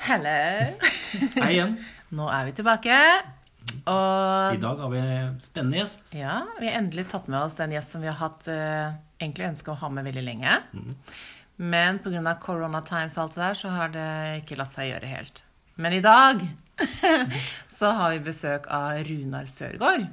[0.00, 0.30] Hello!
[1.36, 1.74] Hei igjen.
[2.16, 2.94] Nå er vi tilbake.
[3.90, 6.14] Og I dag har vi en spennende gjest.
[6.16, 9.50] ja, vi har endelig tatt med oss den gjest som vi har hatt eh, egentlig
[9.50, 10.54] ønske å ha med veldig lenge.
[11.60, 12.34] Men pga.
[12.40, 14.08] Corona Times og alt det der, så har det
[14.40, 15.42] ikke latt seg gjøre helt.
[15.76, 16.42] Men i dag
[17.78, 20.08] så har vi besøk av Runar Sørgaard.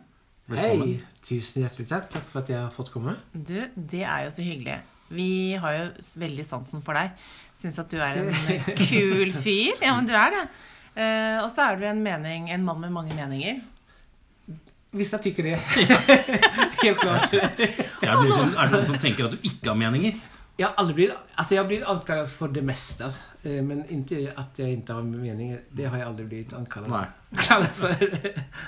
[0.51, 0.93] Velkommen.
[0.99, 1.23] Hei!
[1.27, 2.11] Tusen hjertelig takk.
[2.11, 3.15] Takk for at jeg har fått komme.
[3.33, 4.77] Du, det er jo så hyggelig.
[5.09, 5.85] Vi har jo
[6.19, 7.15] veldig sansen for deg.
[7.55, 9.77] Syns at du er en eh, kul fyr.
[9.81, 10.45] Ja, men du er det.
[10.97, 13.61] Uh, og så er du en mening, en mann med mange meninger.
[14.97, 15.57] Hvis jeg tykker det.
[16.83, 17.33] Helt klart.
[17.33, 20.17] Er det, noen som, er det noen som tenker at du ikke har meninger?
[20.57, 23.03] Jeg blivit, alltså jag har blivit anklagad för det meste.
[23.03, 23.19] Altså.
[23.43, 27.95] Men at jeg ikke inte har meninger, Det har jeg aldri blitt anklaget for.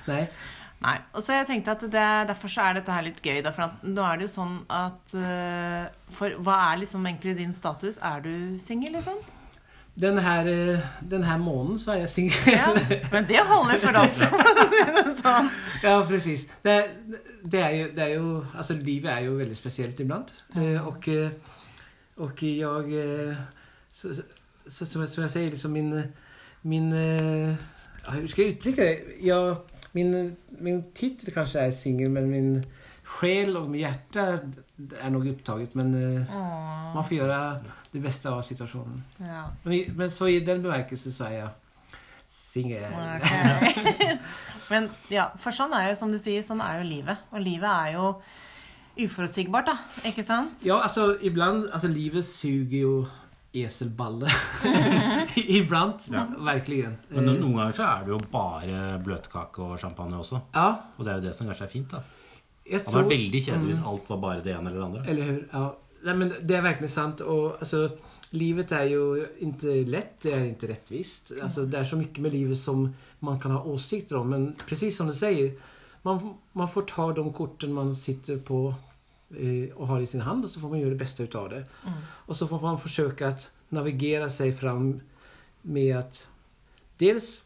[0.07, 0.27] Nei.
[0.79, 0.95] Nei.
[1.11, 3.41] Og så jeg tenkte at det, Derfor så er dette her litt gøy.
[3.43, 7.35] Da, for at nå er det jo sånn at uh, For hva er liksom egentlig
[7.41, 7.99] din status?
[7.99, 8.33] Er du
[8.63, 9.19] singel, liksom?
[9.99, 12.53] Den her, eh, den her måneden så er jeg singel.
[12.53, 12.69] Ja.
[13.11, 14.21] Men det holder for oss.
[15.23, 15.49] sånn.
[15.83, 16.45] Ja, precis.
[16.63, 16.75] Det,
[17.43, 20.31] det, är ju, det är ju, alltså livet er jo veldig spesielt iblant.
[20.55, 21.31] Og, og eh,
[22.17, 23.35] och eh,
[23.91, 24.23] så, så,
[24.67, 26.03] så, som jeg, som jeg sier, liksom min,
[26.61, 27.57] min, Jeg
[28.05, 28.41] ja, hur ska
[29.93, 32.51] min, min titel kanskje er singel, men min
[33.09, 34.25] sjel og mitt hjerte
[34.99, 35.73] er nok upptaget.
[35.79, 37.39] Men eh, Åh, man får gjøre
[37.93, 39.01] det beste av situasjonen.
[39.23, 39.47] ja.
[39.63, 41.49] Men, men så i den bemerkelse så er jeg
[42.29, 42.85] singel.
[43.17, 44.17] Okay.
[44.69, 47.23] Men ja, for sånn er jo, som du sier, sånn er jo livet.
[47.33, 48.11] Og livet er jo
[49.01, 50.05] uforutsigbart, da.
[50.05, 50.61] Ikke sant?
[50.65, 52.93] Ja, altså iblant Altså, livet suger ju
[53.53, 54.29] eselballe.
[55.57, 56.07] iblant.
[56.13, 56.25] Ja.
[56.37, 56.85] Virkelig.
[57.09, 60.41] Men noen ganger så er det jo bare bløtkake og champagne også.
[60.55, 61.91] Ja, Og det er jo det som kanskje er fint.
[61.91, 62.03] da
[62.69, 65.03] jag Det hadde vært veldig kjedelig hvis alt var bare det ene eller det andre.
[65.09, 65.39] Eller hur?
[65.53, 65.67] Ja.
[66.05, 67.21] Nei, men det er virkelig sant.
[67.21, 67.89] Og altså,
[68.31, 69.01] livet er jo
[69.41, 70.13] ikke lett.
[70.23, 71.33] det er ikke rettvist.
[71.41, 72.85] Altså, det er så mye med livet som
[73.25, 74.29] man kan ha åsikter om.
[74.35, 75.55] Men precis som du sier,
[76.05, 76.21] man,
[76.53, 78.69] man får ta de kortene man sitter på
[79.75, 81.65] och har i sin hand och så får man göra det bästa utav det.
[82.01, 85.01] Och så får man försöka att navigera sig fram
[85.61, 86.29] med att
[86.97, 87.43] dels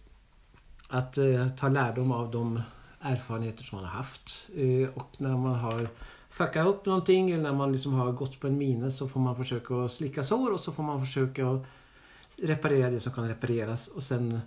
[0.88, 2.62] att eh, ta lärdom av de
[3.00, 4.50] erfarenheter som man har haft.
[4.56, 5.90] Eh, och när man har
[6.30, 9.36] fuckat upp någonting eller när man liksom har gått på en mina så får man
[9.36, 11.66] försöka att slicka sår och så får man försöka att
[12.38, 14.40] reparera det som kan repareras och sen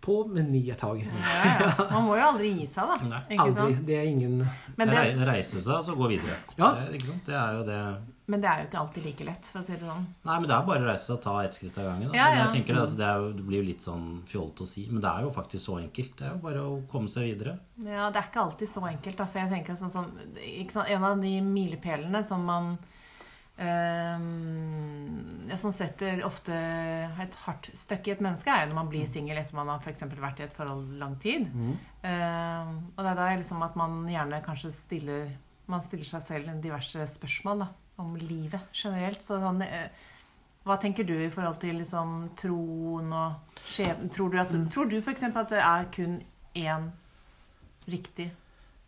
[0.00, 1.02] på med nya tag.
[1.04, 1.88] Ja, ja.
[1.90, 2.96] Man må jo aldri gi seg, da.
[3.00, 3.20] aldri.
[3.34, 3.74] Ikke Aldrig.
[3.76, 3.84] sant?
[3.88, 4.38] Det er ingen...
[4.78, 6.38] Men det, Rei- Reise seg og så gå videre.
[6.56, 6.72] Ja.
[6.78, 7.28] Det, ikke sant?
[7.28, 7.82] det er jo det
[8.30, 10.04] men det er jo ikke alltid like lett, for å si det sånn.
[10.28, 12.12] Nei, men det er bare å reise seg og ta ett skritt av gangen.
[12.12, 12.14] Da.
[12.14, 14.70] Ja, jeg tenker det, altså, det, er jo, det blir jo litt sånn fjollete å
[14.70, 16.12] si, men det er jo faktisk så enkelt.
[16.20, 17.56] Det er jo bare å komme seg videre.
[17.82, 19.26] Ja, det er ikke alltid så enkelt, da.
[19.32, 22.70] For jeg tenker sånn som sånn, sant, En av de milepælene som man
[23.60, 26.54] ja, Som setter ofte
[27.20, 29.92] et hardt støkk i et menneske, er når man blir singel etter man har for
[30.22, 31.44] vært i et forhold lang tid.
[32.02, 35.30] Eh, og det er da liksom at man gjerne kanskje stiller
[35.70, 37.66] Man stiller seg selv diverse spørsmål da,
[38.02, 39.22] om livet generelt.
[39.22, 39.86] Så sånn, eh,
[40.66, 44.10] hva tenker du i forhold til liksom, troen og skjebnen?
[44.10, 45.22] Tror du, at, tror du f.eks.
[45.30, 46.18] at det er kun
[46.58, 46.90] én
[47.86, 48.32] riktig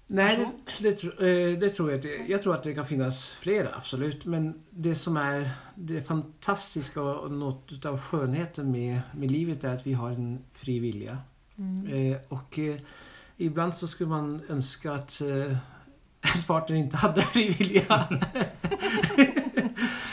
[0.06, 0.48] Nej,
[0.80, 4.24] det, det, eh, det tror jag att Jag tror att det kan finnas flera, absolut.
[4.24, 9.86] Men det som är det fantastiska och något av skönheten med, med livet är att
[9.86, 11.18] vi har en fri vilja.
[11.90, 12.76] Eh, och eh,
[13.36, 15.28] ibland så skulle man önska att eh,
[16.22, 18.08] ens partner inte hade fri vilja.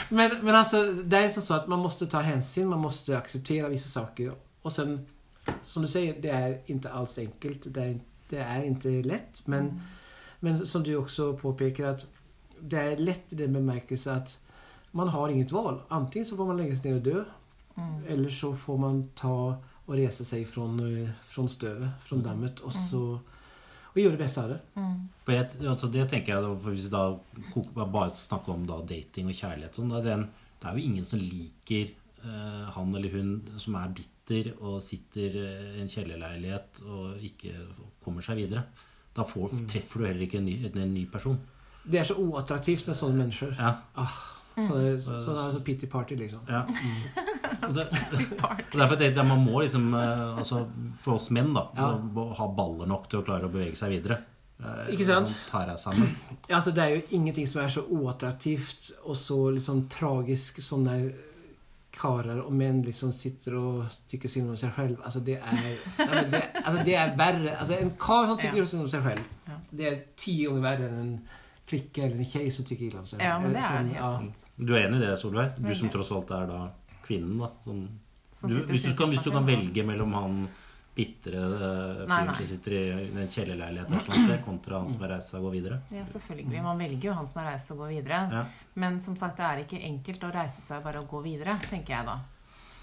[0.10, 3.70] men, men alltså, det är som så att man måste ta hänsyn, man måste acceptera
[3.70, 4.34] vissa saker.
[4.62, 5.06] Och sen,
[5.64, 7.74] som du säger, det är inte alls enkelt.
[7.74, 8.00] Det är,
[8.30, 9.48] det är inte lätt.
[9.48, 9.82] Men,
[10.40, 12.08] men som du också påpekar att
[12.60, 14.40] det är lätt i den bemärkelse att
[14.92, 15.82] man har inget val.
[15.88, 17.24] Antingen så får man lägga sig ner och dö.
[17.76, 18.08] Mm.
[18.08, 22.74] Eller så får man ta och resa sig från, eh, från stövet, från dammet og
[22.74, 23.20] så
[23.90, 24.60] og gjøre det beste av det.
[24.78, 24.98] Mm.
[25.26, 29.32] For jeg, altså det tenker jeg for Hvis vi da bare snakker om da dating
[29.32, 30.28] og kjærlighet sånn, da er det, en,
[30.60, 31.92] det er jo ingen som liker
[32.24, 34.19] uh, han eller hun som er bitter
[34.62, 37.54] og sitter eh, i en kjellerleilighet og ikke
[38.04, 38.66] kommer seg videre.
[39.16, 41.40] Da får, treffer du heller ikke en ny, en, en ny person.
[41.90, 43.56] Det er så oattraktivt med sånne mennesker.
[43.58, 44.06] Ja,
[44.68, 46.40] Sådana, sådana alltså pity party liksom.
[46.48, 46.66] ja.
[47.68, 47.88] Og det,
[48.74, 50.62] og derfor tenkte jeg man må liksom eh, altså
[51.02, 51.66] For oss menn, da.
[51.76, 51.88] Ja.
[51.98, 54.20] må Ha baller nok til å klare å bevege seg videre.
[54.60, 55.34] Eh, Ikke sant?
[55.50, 56.14] tar jeg sammen.
[56.50, 61.14] Alltså det er jo ingenting som er så oattraktivt og så liksom tragisk som när
[62.00, 65.02] karlar og menn liksom sitter og tycker synd om seg selv.
[65.04, 67.58] Alltså det er altså det, alltså det är värre.
[67.60, 68.66] Alltså en kar som tycker Ja.
[68.66, 69.58] synd om seg selv, Ja.
[69.72, 71.14] Det er ti ganger verre enn en
[71.70, 73.20] flicka eller en tjej som tycker illa om seg.
[73.22, 74.10] Ja, men det er som- helt ja.
[74.18, 74.46] sant.
[74.58, 75.52] Du er enig i det, Solveig?
[75.60, 76.68] Du som tross alt er da
[77.06, 77.50] kvinnen, da.
[77.64, 77.88] Som
[78.40, 80.48] som Du, hvis, du kan, hvis du kan velge mellom han
[81.00, 82.84] bitre uh, fyren som sitter i
[83.16, 85.78] den kjellerleiligheten et eller annet sted, kontra han som har reist seg og går videre.
[85.96, 86.64] Ja, selvfølgelig.
[86.70, 88.20] Man velger jo han som har reist seg og går videre.
[88.36, 88.44] Ja.
[88.84, 91.96] Men som sagt, det er ikke enkelt å reise seg og bare gå videre, tenker
[91.98, 92.20] jeg da.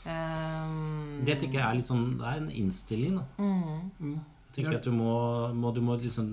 [0.06, 3.24] Um, Det tenker jeg er litt sånn Det er en innstilling, da.
[3.42, 4.12] mm,
[4.54, 5.14] Jeg tenker at du må,
[5.52, 6.28] må, du må liksom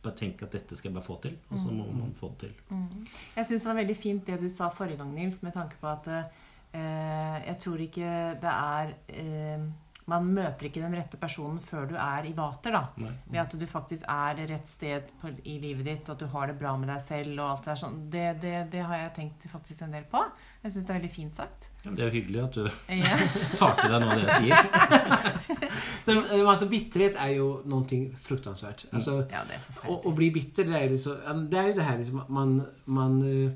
[0.00, 2.46] bare tenke at dette skal jeg bare få til, og så må man få det
[2.48, 2.54] til.
[2.72, 3.04] mm.
[3.36, 5.90] Jeg syns det var veldig fint det du sa forrige gang, Nils, med tanke på
[5.92, 9.68] at eh, jeg tror ikke det er eh,
[10.10, 12.82] Man møter ikke den rette personen før du er i vater, da.
[13.00, 13.12] Nei.
[13.30, 16.50] Ved at du faktisk er rett sted på, i livet ditt, og at du har
[16.50, 17.98] det bra med deg selv og alt det der sånn.
[18.12, 20.24] Det, det, det har jeg tenkt faktisk en del på.
[20.60, 21.70] Jeg syns det er veldig fint sagt.
[21.84, 22.64] Ja, det er jo hyggelig at du
[23.00, 23.20] Ja.
[23.60, 24.70] tar til deg noe av det jeg sier.
[26.06, 28.86] Men, men alltså bitterhet er jo noe fruktansvært.
[28.92, 30.14] Altså, ja, det er och, forferdelig.
[30.16, 33.52] bli bitter det er, liksom, det är ju det her liksom, man, man, eh,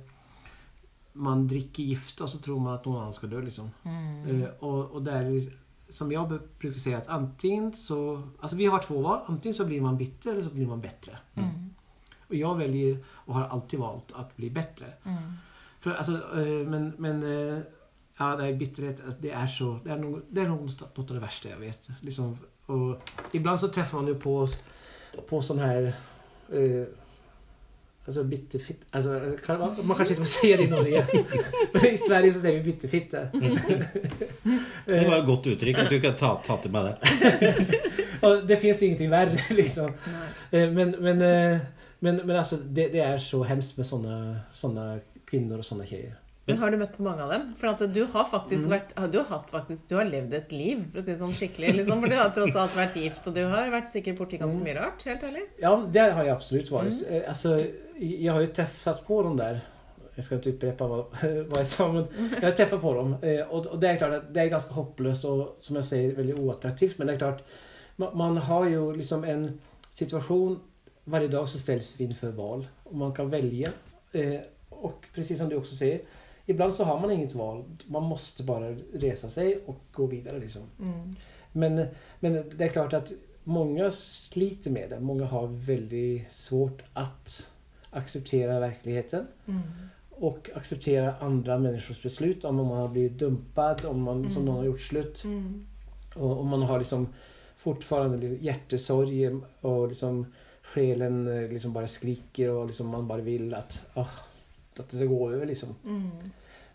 [1.13, 3.71] man drikker gift og så tror man at noen annen skal dø, Liksom.
[3.85, 4.43] Mm.
[4.43, 5.31] Uh, og, og, det är
[5.95, 9.81] som jag brukar säga att antingen så, alltså vi har två val, antingen så blir
[9.81, 11.19] man bitter eller så blir man bättre.
[11.35, 11.75] Mm.
[12.29, 14.87] Och jag väljer och har alltid valt att bli bättre.
[15.05, 15.23] Mm.
[15.81, 17.59] För, alltså, eh, men men eh,
[18.17, 21.07] ja, det är bitterhet, det är så, det är nog, det är nog något av
[21.07, 21.89] det värsta jag vet.
[22.01, 24.49] Liksom, och ibland så träffar man ju på,
[25.29, 25.95] på sån här
[26.49, 26.87] eh,
[28.07, 28.83] Alltså bittefitt.
[28.91, 31.07] Alltså, kan, man kanske inte får säga det i Norge.
[31.73, 33.29] Men i Sverige så säger vi bitterfitte.
[34.87, 35.79] Det var et godt uttrykk.
[35.79, 37.55] Jeg tror ikke jeg ta, ta til meg det.
[38.25, 39.89] Och det finns ingenting värre liksom.
[40.51, 41.59] Eh, Men, men, eh,
[41.99, 46.15] men, men alltså det, det är så hemskt med sånne såna kvinnor och såna tjejer.
[46.47, 47.45] Men har du møtt på mange av dem?
[47.61, 48.71] For at du har faktisk Mm.
[48.75, 51.33] vært Du har hatt faktisk Du har levd et liv, for å si det sånn
[51.33, 51.71] skikkelig.
[51.79, 54.59] Liksom, for du har tross alt vært gift, og du har vært sikkert borti ganske
[54.59, 54.65] Mm.
[54.67, 55.03] mye rart.
[55.09, 55.45] Helt ærlig.
[55.63, 57.01] Ja, det har jeg absolutt vært.
[57.01, 57.23] Mm.
[57.29, 57.55] Alltså,
[57.99, 59.61] jag har ju träffat på dem där.
[60.15, 62.07] Jag ska inte upprepa vad, vad jag sa, men
[62.41, 63.17] jag har träffat på dem.
[63.51, 66.15] Og Och, och det är klart att det är ganska hopplöst och som jag säger
[66.15, 66.99] väldigt oattraktivt.
[66.99, 67.43] Men det är klart,
[67.97, 69.61] man, man har ju liksom en
[69.91, 70.61] situation.
[71.05, 73.71] Varje dag så ställs vi inför val och man kan välja.
[74.13, 76.01] Eh, Och precis som du också säger,
[76.47, 77.65] ibland så har man inget val.
[77.87, 80.63] Man måste bara resa sig och gå vidare liksom.
[80.81, 81.17] Mm.
[81.53, 81.87] Men,
[82.21, 83.13] men det är klart att
[83.45, 85.01] många sliter med det.
[85.01, 87.51] Många har väldigt svårt att
[87.95, 89.63] acceptera verkligheten Mm.
[90.11, 92.45] och acceptera andra människors beslut.
[92.45, 95.25] Om man har blivit dumpad, om man, som noen någon har gjort slut.
[95.25, 95.67] Mm.
[96.17, 97.09] Och om man har liksom
[97.57, 99.31] fortfarande liksom hjärtesorg
[99.61, 100.27] och liksom
[100.63, 104.07] själen eh, liksom bara skriker och liksom man bara vill att, ah,
[104.79, 105.69] att det ska gå över liksom.
[105.85, 106.11] Mm.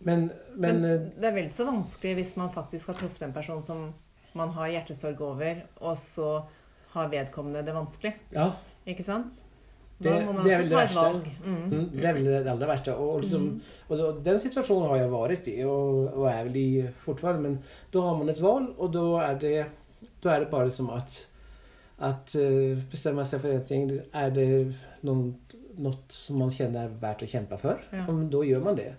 [0.01, 3.33] Men, men, Men eh, det er vel så vanskelig hvis man faktisk har truffet en
[3.33, 3.93] person som
[4.33, 6.43] man har hjertesorg over, og så
[6.93, 8.13] har vedkommende det vanskelig.
[8.31, 8.51] ja,
[8.85, 9.43] Ikke sant?
[9.99, 11.25] Da Det- må man også ta det et valg.
[11.45, 11.55] Mm.
[11.69, 12.95] mm, det er vel det allra verste.
[12.95, 17.41] Og, liksom, og, den situasjonen har jeg vært i og, og er vel i fortsatt.
[17.41, 17.59] Men
[17.91, 19.65] da har man et val og da er det,
[20.23, 21.25] da er det bare som at
[21.99, 24.73] att eh, seg for én ting Er det
[25.03, 25.33] noe,
[25.77, 27.81] noe som man kjenner er verdt å kjempe for?
[27.91, 28.05] Ja.
[28.07, 28.93] Om, då gör man det.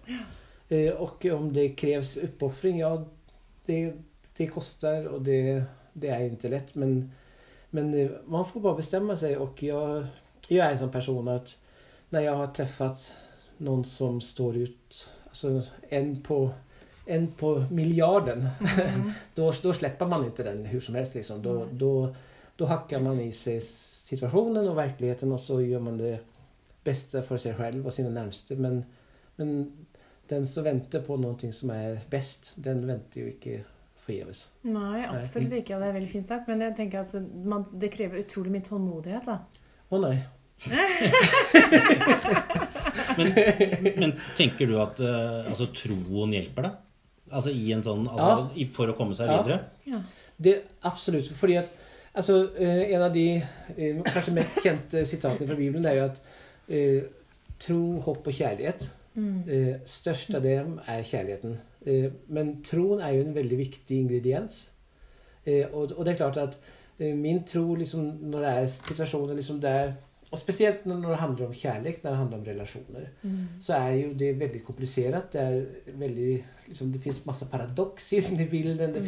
[0.69, 2.93] Eh, og om det kreves oppofring, ja
[3.67, 3.95] det,
[4.37, 5.65] det koster, og det,
[5.95, 6.75] det er ikke lett.
[6.77, 7.11] Men,
[7.71, 9.41] men eh, man får bare bestemme seg.
[9.41, 10.07] Og jag,
[10.57, 11.57] jag är en sån person att
[12.09, 13.13] när jag har träffat
[13.57, 16.51] någon som står ut, alltså en på,
[17.07, 19.13] en på miljarden, Mm.
[19.35, 21.15] då, då släpper man inte den hur som helst.
[21.15, 21.43] Liksom.
[21.43, 21.79] Då, mm.
[21.79, 22.15] då,
[22.57, 26.19] då hackar man i sig situationen och verkligheten och så gör man det
[26.85, 28.57] bästa för sig själv och sina närmaste.
[28.57, 28.85] Men,
[29.37, 29.73] men
[30.29, 33.65] den som väntar på någonting som är bäst, den väntar ju inte
[33.97, 34.51] förgäves.
[34.63, 35.79] Nei, absolutt ikke.
[35.79, 36.49] Det er veldig fint sagt.
[36.49, 37.15] Men jeg tenker at
[37.45, 39.27] man, det krever utrolig mye tålmodighet.
[39.27, 39.39] da.
[39.89, 40.29] oh, nej.
[43.17, 43.33] Men,
[43.99, 46.79] men tenker du at eh, altså, troen hjelper deg?
[47.31, 48.49] Altså i en sånn altså, Ja.
[48.57, 49.43] i- For å komme seg Ja.
[49.43, 49.61] videre?
[49.87, 50.01] Ja.
[50.41, 51.29] Det, Absolutt.
[51.37, 51.71] Fordi at,
[52.15, 53.43] altså, eh, en av de
[53.77, 56.21] kanskje kanske mest kjente sitatene fra Bibelen er jo at
[56.69, 57.03] eh,
[57.59, 59.81] tro, hopp og kjærlighet Mm.
[59.85, 61.57] Størst av dem er kjærligheten.
[61.85, 64.71] Eh, men troen er jo en veldig viktig ingrediens.
[65.47, 66.59] og, och, och det er klart at
[67.01, 69.95] eh, min tro, liksom, når det er situasjoner liksom där,
[70.31, 73.47] och spesielt når det handler om kjærlighet, når det handler om relasjoner, Mm.
[73.61, 75.33] så er jo det veldig komplisert.
[75.33, 75.65] Det, er
[75.99, 78.95] veldig, liksom, det fins masse paradokser i bilden.
[78.95, 79.03] Det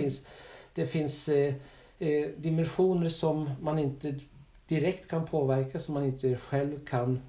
[0.77, 0.87] Mm.
[0.87, 1.55] finns, eh,
[2.01, 4.15] eh, dimensioner som man ikke
[4.71, 7.21] direkt kan påverka, som man ikke selv kan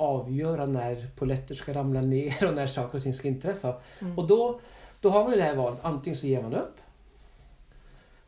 [0.00, 3.74] avgjøre når poletter skal ramle ned, og når saker og ting skal inntreffe.
[4.00, 4.18] Mm.
[4.18, 4.60] Og då,
[5.02, 5.78] då har man jo det her valet.
[5.84, 6.78] Antingen så gir man opp,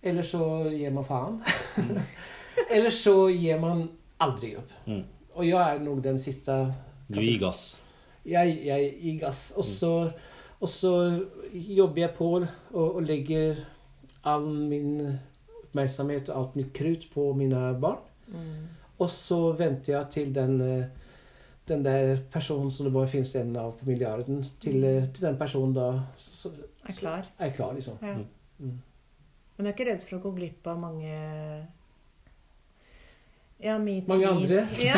[0.03, 1.43] Eller så gir man faen.
[2.71, 3.89] eller så gir man
[4.25, 4.73] aldrig upp.
[4.87, 5.03] Mm.
[5.35, 6.73] Och jag är nog den sista
[7.09, 7.81] Du gir gass.
[8.25, 9.53] jeg, jeg gir gass.
[9.57, 9.91] Og så,
[10.61, 10.93] og så
[11.53, 12.29] jobber jeg på
[12.73, 13.59] og, og legger
[14.25, 15.19] all min
[15.65, 17.99] oppmerksomhet og alt mitt krut på mine barn.
[18.29, 18.69] Mm.
[18.99, 20.57] Og så venter jeg til den,
[21.69, 24.81] den der personen som det bare finnes en av på milliarden, til,
[25.13, 26.53] til den personen da så,
[26.87, 27.27] Er klar.
[27.39, 27.99] er klar, liksom.
[28.03, 28.15] Ja.
[28.15, 28.27] Mm.
[28.61, 28.79] Mm.
[29.57, 31.15] Men du er ikke redd for å gå glipp av mange
[33.65, 34.09] Ja, tid.
[34.09, 34.67] Mange andre?
[34.85, 34.95] Ja.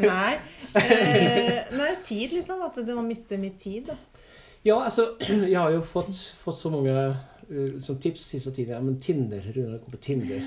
[0.10, 0.34] nei.
[0.74, 2.62] Eh, nei, tid, liksom.
[2.64, 3.90] At du må miste mye tid.
[3.90, 3.98] Da.
[4.64, 5.14] Ja, altså
[5.52, 8.72] Jeg har jo fått, fått så mange eh, som tips siste tiden.
[8.74, 10.40] Ja, men Tinder, Rune, kom på Tinder.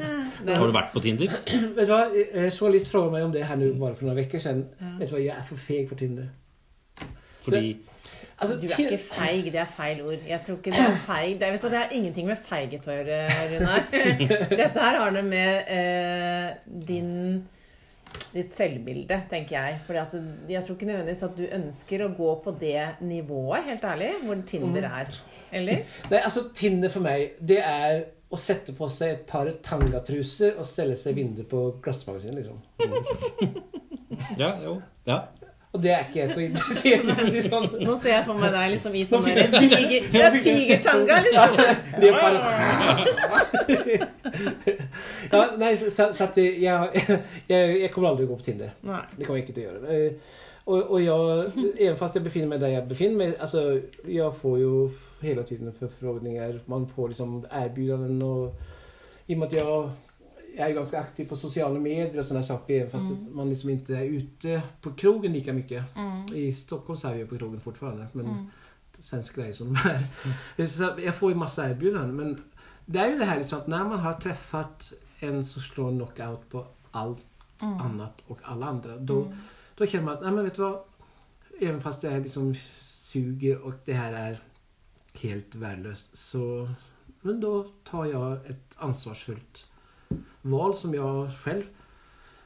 [0.48, 1.36] Har du vært på Tinder?
[1.76, 2.04] Vet du hva,
[2.48, 4.64] Journalist spurte meg om det her nå bare for noen uker siden.
[4.80, 4.94] Ja.
[5.02, 6.32] Vet du hva, Jeg er for feg for Tinder.
[7.44, 7.76] Fordi
[8.38, 10.22] Alltså, du er ikke feig, det er feil ord.
[10.28, 11.34] Jeg tror ikke det er feig.
[11.40, 13.18] Det, vet du, det er ingenting med feighet å gjøre,
[13.52, 13.84] Runar.
[14.62, 16.48] Dette her har det med eh,
[16.88, 17.12] din
[18.34, 19.78] ditt selvbilde, tenker jeg.
[19.86, 23.68] Fordi at du, jeg tror ikke nødvendigvis at du ønsker å gå på det nivået,
[23.68, 25.22] helt ærlig, hvor Tinder er.
[25.54, 25.86] Eller?
[26.10, 30.66] Nei, altså Tinder for meg, det er å sette på seg et par tangatruser og
[30.66, 32.60] stelle seg i vinduet på glassmagasinet, liksom.
[34.38, 34.76] Ja, jo.
[35.08, 35.24] Ja.
[35.74, 37.16] Och det er ikke jeg så interessert av.
[37.50, 37.64] Sånn.
[37.82, 41.50] Nå ser jeg for meg deg liksom i sånn der tiger, ja, tigertanga, liksom.
[45.32, 47.18] Ja, nei, så, så, at jeg, jeg,
[47.50, 48.70] jeg, kommer aldri til å gå på Tinder.
[48.84, 50.12] Det kommer jeg ikke til å gjøre.
[50.64, 53.66] Og, og jeg, even fast jeg befinner meg der jeg befinner meg, altså,
[54.06, 54.72] jeg får jo
[55.24, 56.62] hele tiden forfordringer.
[56.70, 59.90] Man får liksom erbjudanden og i og med at jag
[60.56, 63.36] jag är ganska aktiv på sociala medier och sådana saker, fast Mm.
[63.36, 65.96] man liksom inte är ute på krogen lika mycket.
[65.96, 66.26] Mm.
[66.34, 68.46] I Stockholm så är vi jo på krogen fortfarande, men Mm.
[68.98, 69.66] svenskar är ju som
[70.56, 70.66] de är.
[70.66, 72.42] Så jag får ju massa erbjudanden, men
[72.86, 76.50] det är ju det här liksom att när man har träffat en som slår knockout
[76.50, 77.26] på allt
[77.62, 77.80] Mm.
[77.80, 79.36] annat och alla andra, då, Mm.
[79.74, 80.80] då känner man att, nej men vet du vad?
[81.60, 84.38] Även fast det här liksom suger och det här är
[85.14, 86.68] helt värdelöst så
[87.20, 89.66] men då tar jag ett ansvarsfullt
[90.42, 91.62] val som jag själv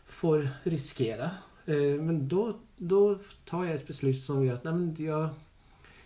[0.07, 1.31] får riskera.
[1.67, 5.29] Eh, Men då, då tar jag ett beslut som gör att nej men jag,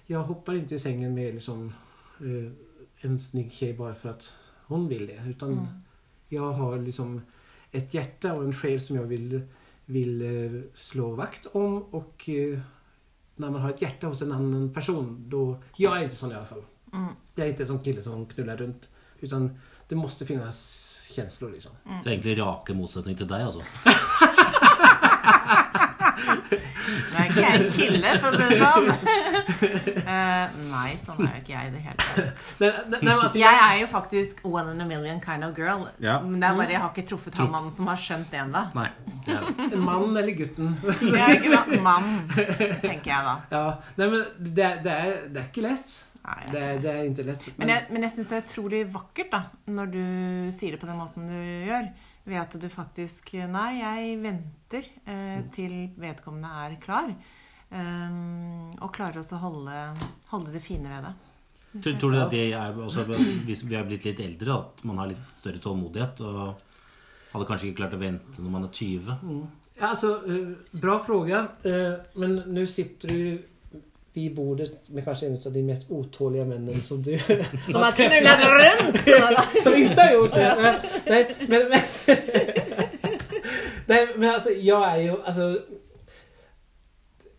[0.07, 1.73] jag hoppar inte i sängen med liksom,
[2.21, 2.53] eh,
[3.01, 4.33] en snygg tjej bara för att
[4.67, 5.23] hon vill det.
[5.29, 5.65] Utan Mm.
[6.29, 7.21] jag har liksom
[7.71, 9.41] ett hjärta och en själ som jag vill,
[9.87, 11.83] vill eh, slå vakt om.
[11.83, 12.61] Och når
[13.37, 15.63] när man har ett hjärta hos en annan person, då...
[15.77, 16.63] Jag är inte sån i alla fall.
[16.93, 17.09] Mm.
[17.35, 18.89] Jag är inte en sån kille som knullar runt.
[19.21, 21.73] Utan det måste finnas känslor liksom.
[21.87, 23.63] Det er egentlig rake motsetning til deg, altså.
[27.13, 28.89] Nå er ikke jeg en kille, for å si det sånn.
[30.03, 32.45] Uh, nei, sånn er jo ikke jeg i det hele tatt.
[33.13, 35.87] Alltså, Jeg er jo faktisk one in a million kind of girl.
[36.03, 36.19] Ja.
[36.25, 38.65] Men det er bare jeg har ikke truffet han mannen som har skjønt det ennå.
[39.29, 39.41] Ja.
[39.77, 40.73] Mannen eller gutten.
[41.13, 41.77] Er ikke sant.
[41.85, 42.09] mann,
[42.83, 43.37] tenker jeg da.
[43.53, 43.63] Ja,
[44.01, 45.95] Nei, men det, det, er, det er ikke lätt.
[46.25, 46.83] Nei, er Det, ikke är- det.
[46.83, 47.59] det är inte lätt.
[47.59, 50.03] Men jeg, men jeg syns det er utrolig vakkert da, når du
[50.55, 51.89] sier det på den måten du gjør.
[52.25, 57.15] Ved at du faktisk Nei, jeg venter eh, til vedkommende er klar.
[57.73, 59.77] Um, og klarer også å holde,
[60.31, 61.13] holde det fine ved det.
[61.83, 63.07] Tror, tror du at det er også,
[63.47, 66.61] Hvis vi er blitt litt eldre, at man har litt større tålmodighet og
[67.33, 69.17] hadde kanskje ikke klart å vente når man er 20?
[69.81, 71.49] Ja, Alltså, eh, bra fråga.
[71.65, 73.39] Eh, Men nå sitter du
[74.15, 77.19] vid bordet med kanskje en av de mest otålige männen som du
[77.67, 78.99] Som har knullet rundt!
[79.65, 80.49] som ikke har gjort det.
[80.63, 80.73] Nei,
[81.09, 81.81] nej men, men,
[83.89, 85.47] Nei, men altså, jeg er jo Altså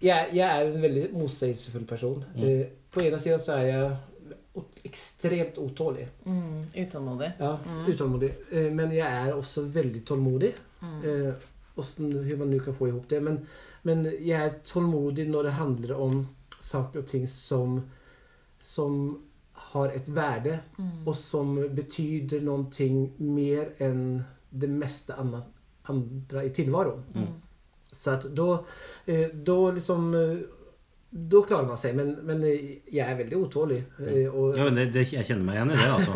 [0.03, 2.24] Jeg, jeg er en veldig motsägelsefull person.
[2.36, 2.44] Mm.
[2.50, 3.94] Eh, På ena siden så er jeg
[4.53, 6.08] ekstremt extremt otålig.
[6.25, 7.30] Mm, utålmodig.
[7.39, 7.86] Ja, Mm.
[7.94, 8.32] utålmodig.
[8.51, 10.51] Eh, Men jeg er også veldig tålmodig.
[10.82, 11.00] Mm.
[11.03, 11.34] Eh,
[12.27, 13.22] hur man nu kan få ihop det.
[13.24, 13.39] Men,
[13.84, 16.27] men jeg er tålmodig når det handler om
[16.63, 17.82] saker og ting som,
[18.63, 18.98] som
[19.53, 21.08] har et värde Mm.
[21.08, 22.65] og som betyder noe
[23.20, 25.43] mer enn det meste annet,
[25.84, 27.03] andre i tillvaron.
[27.15, 27.27] Mm.
[27.91, 28.65] Så att då,
[29.05, 30.13] eh, då liksom
[31.13, 31.96] eh, klarer man seg.
[31.96, 33.79] Men, men jeg er veldig utålmodig.
[34.00, 34.08] otålig.
[34.08, 35.89] eh, Ja, men det, det, jeg kjenner meg igjen i det.
[35.93, 36.13] altså.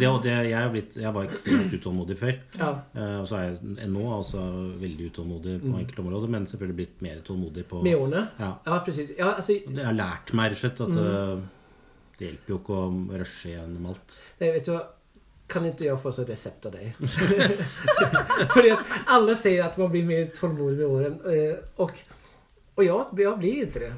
[0.00, 2.34] Det, det, jeg, blitt, jeg var ekstremt utålmodig før.
[2.58, 4.42] ja, Eh, og så er jeg nå også
[4.80, 5.78] veldig utålmodig på Mm.
[5.84, 8.26] enkelte områder, men selvfølgelig blitt mer tålmodig på med årene.
[8.40, 8.52] ja.
[8.66, 9.12] Ja, precis.
[9.18, 11.04] Ja, altså, jeg har lært meg rett og slett at Mm.
[11.06, 11.42] eh,
[12.18, 14.18] det hjelper jo ikke å rushe gjennom alt.
[14.40, 14.82] Nei, vet du hva?
[15.50, 16.92] Kan ikke jeg få så resept av deg?
[18.54, 21.32] Fordi at alle sier at man blir mer tålmodig med årene.
[21.32, 21.56] eh,
[22.80, 23.94] Och, ja, jag, jag blir inte det.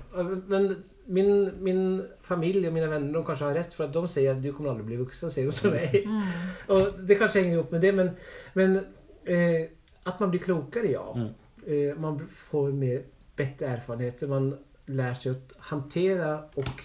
[0.46, 4.30] Men min, min familj och mina vänner de kanske har rätt för att de säger
[4.30, 6.04] att du kommer aldrig bli vuxen, säger de till mig.
[6.04, 6.22] Mm.
[6.66, 8.10] Och det kanske hänger ihop med det men,
[8.52, 8.76] men
[9.24, 9.68] eh,
[10.02, 11.14] att man blir klokare, ja.
[11.16, 11.90] Mm.
[11.90, 13.02] Eh, man får mer,
[13.36, 14.26] bättre erfarenheter.
[14.26, 16.82] Man lär sig att hantera och,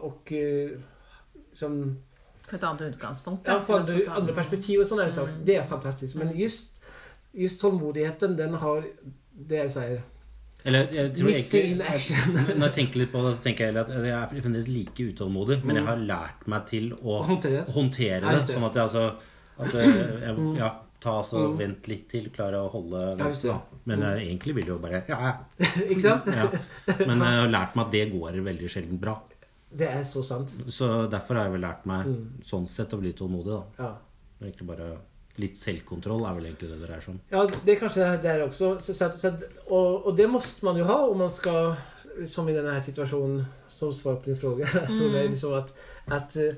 [0.00, 0.70] och eh,
[1.52, 2.02] som
[2.50, 3.42] På et annet utgangspunkt.
[3.46, 5.32] Ja, få å andre den- perspektiv og sånne saker.
[5.32, 5.44] Mm.
[5.44, 6.14] Det er fantastisk.
[6.14, 6.82] Men just,
[7.32, 8.84] just tålmodigheten, den har
[9.32, 10.02] Det er sånn
[10.64, 11.76] Eller jeg tror egentlig.
[12.56, 15.06] Når jeg tenker litt på det, så tenker jeg heller at jeg er fremdeles like
[15.10, 18.44] utålmodig, men jeg har lært meg til å håndtere håndtere det.
[18.52, 19.04] Sånn at jeg altså
[19.62, 19.92] at jeg,
[20.22, 20.56] jeg, Mm.
[20.58, 20.70] Ja,
[21.02, 21.56] ta altså Mm.
[21.58, 23.58] Vent litt til, klare å holde Ja, da.
[23.90, 25.66] Men jeg egentlig vil jo bare Ja, ja.
[25.90, 26.26] Ikke sant?
[26.26, 26.46] ja.
[27.06, 29.16] Men jeg har lært meg at det går veldig sjelden bra.
[29.74, 30.50] Det er så sant.
[30.68, 32.26] Så derfor har jeg vel lært meg Mm.
[32.44, 33.84] sånn sett å bli tålmodig, da.
[33.84, 33.94] Ja.
[34.42, 34.98] Egentlig bare
[35.40, 37.20] Litt selvkontroll er vel egentlig det det dreier seg om.
[37.32, 38.74] Ja, det er kanskje det där også.
[38.82, 39.32] Så, så, så,
[39.66, 41.74] og, och, och det måste man jo ha om man skal,
[42.28, 45.12] som i denne situasjonen, situationen, som svar på din fråga, så mm.
[45.12, 45.74] det liksom at,
[46.04, 46.54] att eh,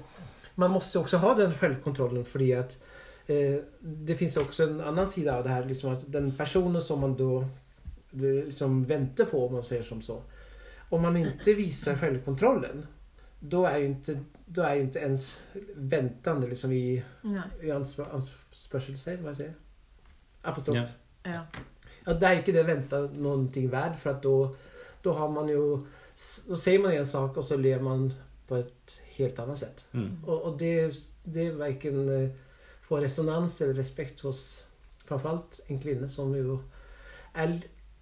[0.55, 2.79] man måste också ha den självkontrollen fordi at
[3.27, 7.01] eh, det finns også en annen side av det her, liksom at den personen som
[7.01, 7.45] man da
[8.15, 10.23] liksom venter på, om man sier som så.
[10.91, 12.87] Om man ikke viser självkontrollen,
[13.51, 15.43] då är ju inte, då är ju inte ens
[15.75, 17.43] väntande liksom i, Nei.
[17.63, 19.55] i ansvar, ansvarsfølelse, hva jeg sier?
[20.45, 20.77] Apostrof.
[20.77, 21.33] Ja.
[21.33, 21.43] Ja.
[22.07, 24.25] Ja, det er ikke det venta någonting verd, for at
[25.05, 25.85] da, har man jo
[26.49, 28.13] Da sier man en sak, og så lever man
[28.47, 29.87] på et helt annet sett.
[29.93, 30.21] Mm.
[30.23, 30.93] Og, og det,
[31.25, 32.29] det verken eh,
[32.87, 34.43] får resonans eller respekt hos
[35.09, 36.61] framfor alt en kvinne som jo
[37.35, 37.57] er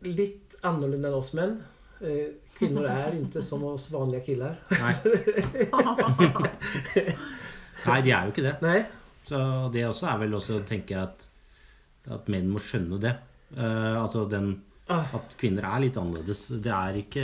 [0.04, 1.54] litt annerledes enn oss menn.
[2.02, 4.56] Eh, Kvinner er ikke som oss vanlige killer.
[4.70, 4.92] Nei.
[7.86, 8.56] Nei, de er jo ikke det.
[8.62, 8.80] Nei?
[9.26, 9.38] Så
[9.74, 11.24] det også er vel også, å tenke at,
[12.10, 13.14] at menn må skjønne det.
[13.56, 14.54] Eh, altså den
[14.90, 16.40] Ah, At kvinner er litt annerledes.
[16.60, 17.22] Det er ikke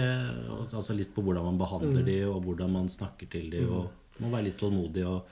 [0.79, 2.07] Altså litt på hvordan man behandler Mm.
[2.07, 5.27] de, og hvordan man snakker til de, og må være litt tålmodig og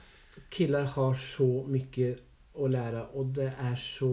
[0.53, 2.09] killar har så mye
[2.59, 4.09] å lære, og det er så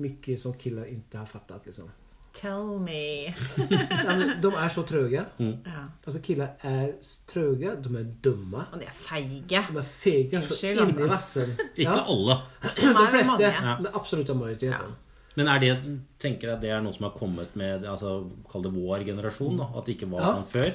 [0.00, 1.68] mye som killar ikke har fattat.
[1.68, 1.92] Liksom.
[2.38, 3.32] Tell me.
[3.68, 5.24] Ja, de er så tröga.
[5.42, 5.80] Ja.
[6.06, 6.92] Altså, Killer er
[7.26, 7.72] trøge.
[7.82, 8.62] de er dumme.
[8.72, 9.42] Og de er feige.
[9.48, 10.98] de er feige så Unnskyld, altså.
[11.00, 11.52] inni vassen.
[11.82, 12.36] Ikke alle.
[13.00, 13.50] De fleste.
[13.82, 14.94] Den absoluta majoriteten.
[15.38, 15.72] Men er det,
[16.18, 18.16] tenker at det er noe som har kommet med altså,
[18.50, 19.68] Kall det vår generasjon, da?
[19.78, 20.30] At det ikke var Ja.
[20.38, 20.72] sånn før?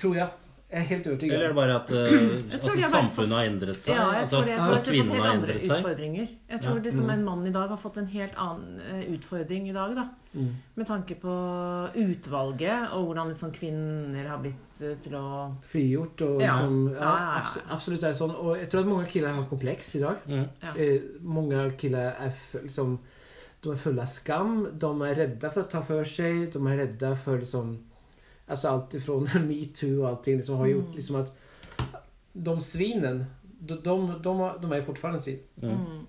[0.00, 0.28] Tror jeg.
[0.70, 1.98] Jeg er helt Eller er det bare at uh,
[2.52, 3.94] altså, de har bare samfunnet har endret seg?
[3.96, 4.50] Ja, jeg altså, tror det.
[4.52, 5.78] Jeg tror at at har fått kvinnene helt har endret seg?
[5.78, 6.26] utfordringer.
[6.50, 6.82] Jeg tror Ja.
[6.88, 10.04] liksom en mann i dag har fått en helt annen eh, utfordring i dag, da.
[10.34, 10.50] Mm.
[10.76, 11.36] Med tanke på
[11.96, 15.24] utvalget, og hvordan liksom kvinner har blitt eh, til å
[15.72, 16.52] Frigjort og Ja.
[16.52, 17.40] liksom, ja, Ja, ja, ja.
[17.40, 18.34] abs- absolutt er det sånn.
[18.36, 20.16] Og jeg tror at mange killar har kompleks i dag.
[20.28, 20.46] Mm.
[20.62, 20.74] Ja.
[20.76, 22.98] Eh, mange killar er liksom,
[23.62, 26.52] de er fulle av skam, de er redde for å ta for seg.
[26.52, 27.78] de er redde for liksom,
[28.48, 30.78] alltså allt ifrån metoo och allting som har Mm.
[30.78, 31.36] gjort liksom att
[32.32, 33.24] de svinen,
[33.60, 35.38] de, de, de, har- de är fortfarande svin.
[35.62, 35.74] Mm.
[35.76, 36.06] Mm.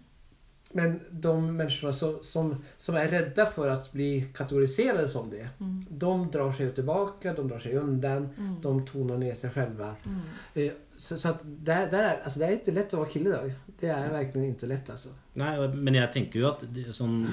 [0.72, 5.86] Men de människorna som, som, som är rädda för att bli kategoriserade som det, Mm.
[5.90, 8.56] de drar sig tillbaka, de drar sig undan, Mm.
[8.62, 9.96] de tonar ner sig själva.
[10.06, 10.20] Mm.
[10.54, 13.30] Eh, Så, så att där, där, är- alltså det är inte lätt att vara kille
[13.30, 13.54] idag.
[13.80, 15.10] Det är verkligen inte lätt alltså.
[15.34, 16.64] Nei, men jeg tenker jo at
[16.96, 17.28] som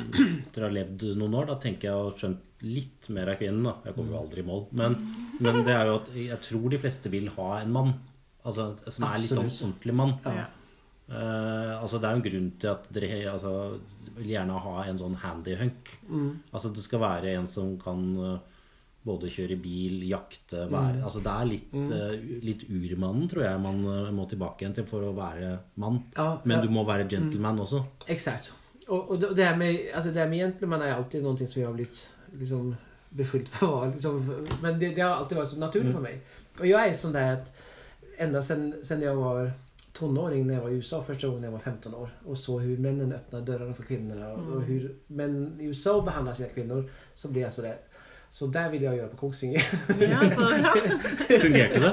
[0.55, 3.65] Dere har levd noen år, da tenker jeg og skjønt litt mer av kvinnen.
[3.67, 4.67] da Jeg kommer jo aldri i mål.
[4.73, 4.97] Men,
[5.41, 7.93] men det er jo at jeg tror de fleste vil ha en mann.
[8.47, 10.17] Altså Som er litt sånn ordentlig mann.
[10.25, 10.47] Ja.
[11.07, 13.51] Uh, altså Det er jo en grunn til at dere altså,
[14.17, 15.93] vil gjerne ha en sånn handy hunk.
[16.09, 16.31] Mm.
[16.51, 18.39] Altså Det skal være en som kan eh,
[19.07, 21.91] både kjøre bil, jakte være, altså Det er litt, Mm.
[21.93, 23.79] uh, litt urmannen, tror jeg man
[24.17, 26.01] må tilbake igjen til for å være mann.
[26.17, 26.63] Ja, Men ja.
[26.65, 27.85] du må være gentleman også.
[28.09, 28.55] Exakt.
[28.89, 32.03] Og, og, det med, altså det med gentleman er alltid någonting som vi har blivit
[32.41, 32.77] liksom,
[33.09, 33.93] beskylld för.
[33.93, 36.21] Liksom, men det, det har alltid varit så naturligt för mig.
[36.59, 37.53] Och jag är sån där att
[38.17, 39.53] ända sen, sen jag var
[39.93, 42.63] tonåring när jag var i USA första gången jeg jag var 15 år och såg
[42.63, 46.91] hur männen öppnar dörrarna för kvinnorna och, och hur män i USA behandlar sina kvinnor
[47.15, 47.77] så blev jag sådär.
[48.31, 49.63] Så det ville jeg gjøre på Kongsvinger.
[50.01, 50.19] Ja,
[51.41, 51.93] Fungerte det?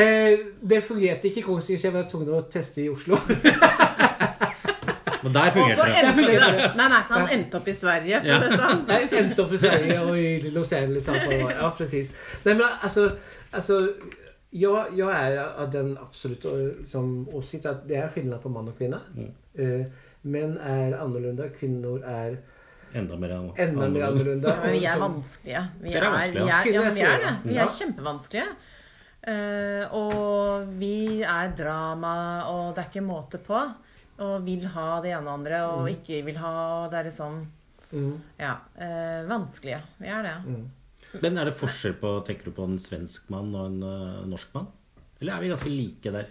[0.04, 3.16] eh, det fungerte ikke i Kongsvinger så jeg var tvunget til å teste i Oslo.
[5.22, 5.96] Men der fungerte det.
[6.02, 8.20] endte Nei, nei, han endte opp i Sverige.
[8.24, 8.38] Ja.
[8.42, 8.84] det sånn.
[8.90, 11.08] Nej, inte upp i Sverige og i Los Angeles.
[11.08, 12.12] Ja, precis.
[12.44, 13.10] Nej, men alltså,
[13.50, 13.80] alltså
[14.50, 18.78] jag, jag är av den absolutte liksom, åsikt att det är skillnad på man och
[18.78, 19.00] kvinna.
[19.16, 19.90] Mm.
[20.20, 22.38] män är annorlunda, kvinnor är
[22.92, 24.48] Enda mer enn enda mer annorlunda.
[24.48, 25.60] Ja, vi er vanskelige.
[25.82, 26.60] Vi er er, vanskelige, vi ja.
[26.60, 27.32] er, ja, vi er det.
[27.44, 28.46] Vi er kjempevanskelige.
[29.28, 32.14] Uh, og vi er drama,
[32.48, 33.60] og det er ikke måte på.
[34.18, 37.46] Og vil ha det ene og andre, og ikke vil ha Det er liksom
[37.90, 38.56] Mm, Ja.
[38.76, 39.78] eh, vanskelige.
[39.98, 40.34] Vi er det.
[40.44, 40.64] mm.
[41.22, 44.50] Men er det forskjell på Tenker du på en svensk mann og en uh, norsk
[44.54, 44.66] mann?
[45.20, 46.26] Eller er vi ganske like der?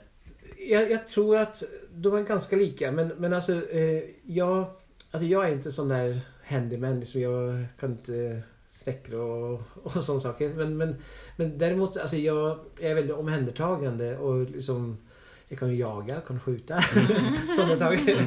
[0.69, 1.63] Jeg, jeg tror at
[2.03, 4.67] de er ganske like, Men, men altså, eh, jeg,
[5.13, 6.13] altså Jeg er ikke sånn der
[6.51, 6.99] handyman.
[7.01, 10.53] Liksom jeg kan ikke snekre og, og sånne saker.
[10.59, 10.95] Men, men,
[11.39, 14.91] men derimot, altså, jeg, jeg er veldig omhendertagende og liksom,
[15.47, 16.81] Jag kan ju jaga, jag kan skjuta.
[17.55, 18.25] Sådana saker.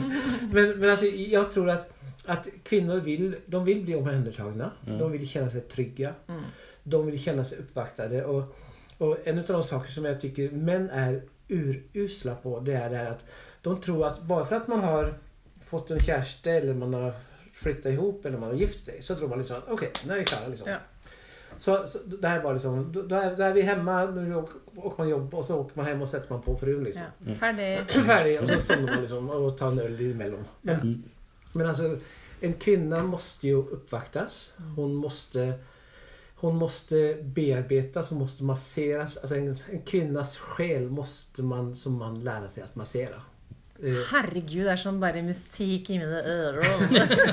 [0.53, 1.93] Men, men alltså, jag tror att,
[2.25, 4.71] att kvinnor vill, de vill bli omhändertagna.
[4.99, 6.15] De vill känna sig trygga.
[6.29, 6.43] Mm.
[6.83, 8.25] De vill känna sig uppvaktade.
[8.25, 8.57] Och,
[8.99, 12.97] och en av de saker som jag tycker män är urusla på det är det
[12.97, 13.27] här att
[13.63, 15.15] de tror att bara för att man har
[15.65, 17.13] fått en kärste eller man har
[17.53, 20.19] flyttat ihop eller man har gift sig så tror man liksom att okej, nu är
[20.19, 20.71] vi klara liksom.
[20.71, 20.79] Ja.
[21.61, 25.09] Så, så det er var liksom, Da er, da er vi hemma, nu åker, man
[25.11, 27.11] jobb og så åker man hjem og setter man på fruen, liksom.
[27.27, 27.35] Ja.
[27.43, 27.69] Ferdig.
[28.07, 28.37] Ferdig.
[28.41, 30.47] Og så sovner man liksom og tar en øl imellom.
[30.63, 31.03] Men, Mm.
[31.55, 31.91] men altså
[32.43, 34.55] en kvinna måste jo oppvaktes.
[34.77, 35.55] Hun måste
[36.41, 39.17] hon måste bearbetas, hon måste masseras.
[39.17, 43.21] Alltså en, en kvinnas själ måste man som man lära sig att massera.
[43.81, 46.83] Eh, Herregud, det er sånn bare musikk i mine ører.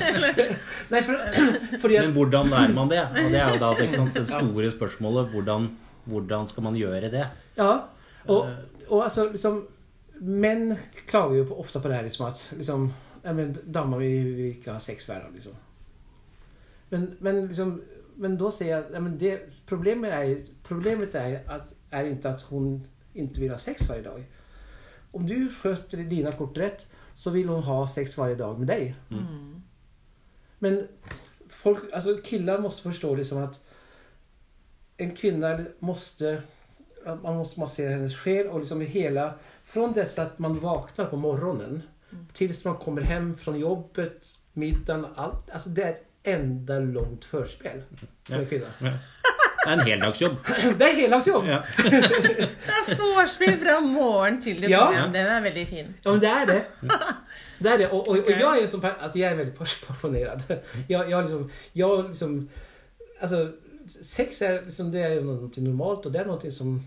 [0.92, 1.18] nei, for,
[1.82, 3.02] fordi at Men hvordan lærer man det?
[3.04, 5.28] Og det er jo da ikke sant, det store spørsmålet.
[5.34, 5.68] Hvordan,
[6.08, 7.26] hvordan skal man gjøre det?
[7.58, 7.72] Ja.
[8.28, 8.48] Og,
[8.88, 9.66] og altså liksom
[10.18, 10.72] Menn
[11.06, 12.88] klager jo på, ofte på det her liksom at liksom,
[13.22, 15.54] Damer vil, vil ikke ha sex hver dag, liksom.
[16.90, 17.76] Men, men liksom
[18.18, 19.36] Men da sier jeg ja, men det,
[19.68, 22.80] problemet, er, problemet er, at, er ikke at hun
[23.14, 24.24] ikke vil ha sex hver dag.
[25.10, 28.94] Om du sköter dina kort rätt så vill hon ha sex varje dag med dig.
[29.10, 29.62] Mm.
[30.58, 30.88] Men
[31.48, 33.60] folk, alltså killar måste förstå liksom som att
[34.96, 36.42] en kvinna måste,
[37.04, 41.82] man måste massera hennes själ och liksom hela, från dess att man vaknar på morgonen
[42.32, 45.50] tills man kommer hem från jobbet, middagen, allt.
[45.50, 47.82] Alltså det är ett enda långt förspel
[48.22, 48.66] för en kvinna.
[49.68, 50.36] Det er en heldagsjobb.
[50.80, 51.46] Det er heldagsjobb!
[51.46, 51.58] Ja.
[51.76, 54.86] Det er vorspiel fra morgen til det Ja.
[55.12, 55.94] Den er veldig fin.
[56.04, 56.62] Ja men det er det.
[57.58, 57.88] Det er det.
[57.90, 60.40] Og, og, og, jeg, er som altså, jeg er veldig passionerad.
[60.88, 62.48] Jeg, jeg liksom, jeg liksom,
[63.20, 63.50] Altså,
[64.02, 66.78] sex er liksom, det er noe normalt og det er noe som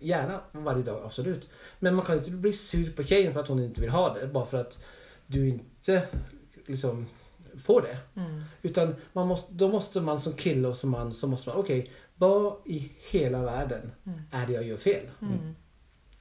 [0.00, 1.48] Gjerne varje dag, absolut.
[1.80, 4.28] Men man kan ikke bli sur på tjejen for at hun ikke vil ha det
[4.32, 4.76] bare for at
[5.32, 6.02] du ikke
[6.68, 7.06] liksom
[7.58, 8.20] får det.
[8.20, 8.42] Mm.
[8.62, 11.92] Utan man måste, då måste man som kille och som man så måste man, okej,
[12.14, 13.92] vad i hela världen
[14.30, 15.10] är det jag gör fel?
[15.22, 15.54] Mm.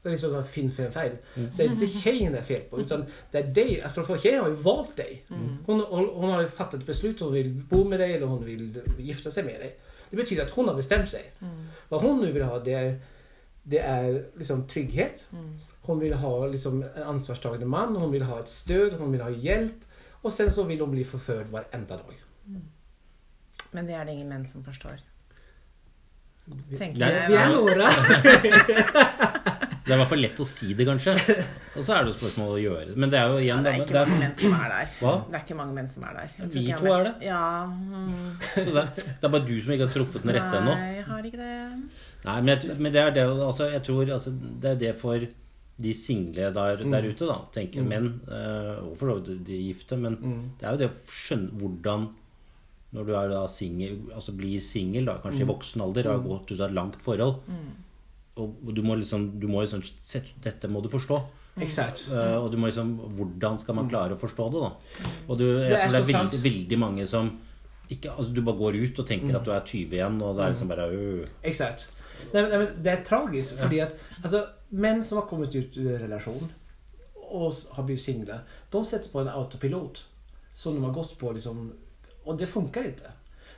[0.01, 1.17] Det är liksom fin, fin fem fel.
[1.57, 3.83] Det är inte tjejen det är fel på utan det är dig.
[3.93, 5.25] För, för tjejen har ju valt dig.
[5.65, 7.19] Hon, hon, hon har ju fattat ett beslut.
[7.19, 9.79] Hon vill bo med dig eller hon vill gifta sig med dig.
[10.09, 11.31] Det betyder att hon har bestämt sig.
[11.41, 11.67] Mm.
[11.89, 12.99] Vad hon nu vill ha det är,
[13.63, 15.27] det är liksom trygghet.
[15.31, 15.59] Mm.
[15.81, 17.95] Hon vill ha liksom en ansvarstagande man.
[17.95, 18.93] Hon vill ha ett stöd.
[18.93, 19.85] Hon vill ha hjälp.
[20.25, 22.15] Och sen så vil hun bli forført hver enda dag.
[23.75, 25.03] Men det er det ingen menn som forstår.
[26.77, 27.29] Tenker Nei, jeg.
[27.29, 27.91] Vi är da.
[29.85, 31.13] Det er i hvert fall lett å si det, kanskje.
[31.77, 32.95] Og så er det jo spørsmål å gjøre det.
[32.97, 34.91] Men det er jo Ja, igjen det er ikke mange menn som er der.
[34.97, 35.13] Hva?
[35.29, 36.33] Det er ikke mange menn som er der.
[36.57, 37.13] Vi to er det.
[37.27, 37.43] Ja.
[37.69, 38.27] mm.
[38.55, 40.73] Så det, er- det er bare du som ikke har truffet den rette ennå.
[40.81, 41.53] Nei, jeg har ikke det.
[42.25, 44.33] Nei, men, jeg, men det er det altså, Jeg tror altså,
[44.65, 45.29] det er det for
[45.77, 47.39] de single der, der ute, da.
[47.55, 49.97] Tenker menn, eh, og for så vidt de gifte.
[49.99, 50.19] Men
[50.59, 52.11] det er jo det å skjønne hvordan
[52.95, 56.61] Når du er da single, altså blir singel, kanskje i voksen alder, har gått ut
[56.61, 57.41] av et langt forhold
[58.39, 59.83] Og du må liksom, du må liksom
[60.45, 61.19] Dette må du forstå.
[61.63, 62.05] Exakt.
[62.11, 65.09] Uh, og du må liksom Hvordan skal man klare å forstå det, da?
[65.27, 67.33] Og du, jeg Det tror det er veldig, veldig mange som
[67.85, 70.45] ikke, altså Du bare går ut og tenker at du er 20 igjen, og det
[70.45, 71.27] er liksom bare øh.
[71.45, 71.91] Exakt.
[72.33, 75.77] Nej, men, nej, men det er tragisk, fordi at altså, menn som har kommet ut
[75.77, 76.51] i relasjon
[77.25, 78.39] og har blitt single,
[78.71, 80.05] De setter på en autopilot.
[80.55, 81.73] Som de har gått på liksom,
[82.25, 83.11] og det funker ikke.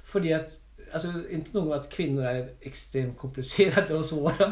[0.08, 0.56] Fordi at
[0.94, 4.48] alltså ikke noe med at kvinner er ekstremt komplicerade og svåre,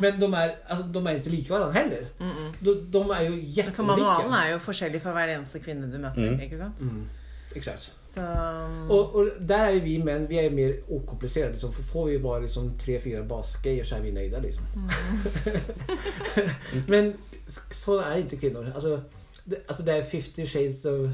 [0.00, 2.08] Men de er, altså, de er ikke like hverandre heller.
[2.64, 6.32] De, de jo jettelike For manualen er jo forskjellig for hver eneste kvinne du møter.
[6.32, 6.40] Mm.
[6.40, 6.80] ikke sant?
[6.80, 7.06] Mm,
[7.56, 7.92] exakt.
[8.16, 11.50] Så Och, och där är vi män, vi är mer okomplicerade.
[11.50, 11.72] Liksom.
[11.72, 14.38] Får vi bara liksom, tre, fyra basgrejer så är vi nöjda.
[14.38, 14.64] Liksom.
[16.88, 17.14] Men
[17.70, 18.72] så är inte kvinnor.
[18.74, 19.00] Alltså,
[19.44, 21.10] det, alltså det är 50 shades of,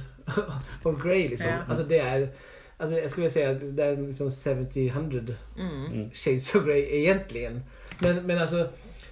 [0.83, 1.29] of grey.
[1.29, 1.51] Liksom.
[1.51, 1.59] Ja.
[1.69, 2.29] Alltså det är,
[2.77, 6.11] alltså jag skulle säga att det är liksom 70-100 mm.
[6.11, 7.63] shades of grey egentligen.
[7.99, 8.69] Men, men alltså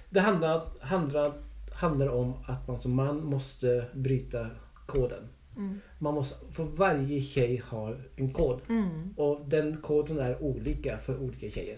[0.09, 1.33] det handlar, handlar,
[1.71, 4.47] handlar om att man som man måste bryta
[4.85, 5.27] koden.
[5.57, 5.81] Mm.
[5.99, 8.61] Man måste, för varje tjej har en kod.
[8.69, 9.13] Mm.
[9.17, 11.77] Och den koden är olika för olika tjejer.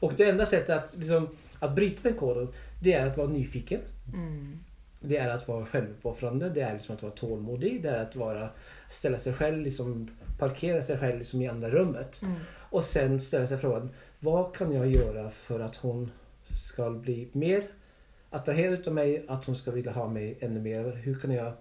[0.00, 2.48] Och det enda sättet att, liksom, att bryta den koden,
[2.82, 3.80] det är att vara nyfiken.
[4.14, 4.58] Mm.
[5.00, 6.50] Det är att vara självuppoffrande.
[6.50, 7.82] Det är liksom att vara tålmodig.
[7.82, 8.48] Det är att vara,
[8.88, 12.22] ställa sig själv, liksom, parkera sig själv liksom i andra rummet.
[12.22, 12.34] Mm.
[12.70, 13.90] Och sen ställa sig frågan,
[14.20, 16.10] vad kan jag göra för att hon
[16.60, 17.64] ska bli mer
[18.30, 20.92] attraherad av mig, att hon ska vilja ha mig ännu mer.
[20.92, 21.52] Hur kan jag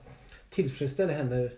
[0.50, 1.50] tillfredsställa henne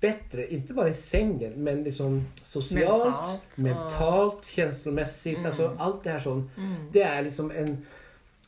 [0.00, 0.52] bättre?
[0.52, 5.36] Inte bara i sängen, men liksom socialt, Mentalt mentalt känslomässigt.
[5.36, 5.46] Mm.
[5.46, 6.74] Alltså allt det här som Mm.
[6.92, 7.86] Det är liksom en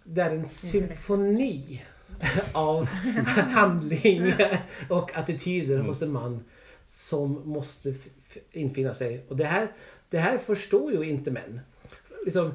[0.04, 1.82] det är en symfoni
[2.52, 2.84] av
[3.34, 4.32] handling
[4.88, 6.44] och attityder hos en man
[6.86, 9.24] som måste seg, infinna sig.
[9.28, 9.72] Och det här,
[10.10, 11.60] det här förstår ju inte män.
[12.24, 12.54] Liksom,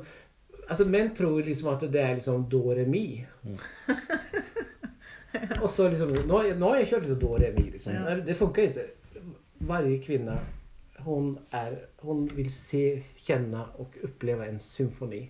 [0.67, 3.28] alltså män tror liksom att det är liksom do, re, mi.
[5.62, 7.52] Och så liksom, nu har jag, nu har jag kört liksom do, re.
[7.58, 7.93] Liksom.
[7.93, 8.15] Ja.
[8.15, 8.86] Det funkar inte.
[9.58, 10.38] Varje kvinna,
[10.98, 15.30] hon, är, hon vill se, känna och uppleva en symfoni.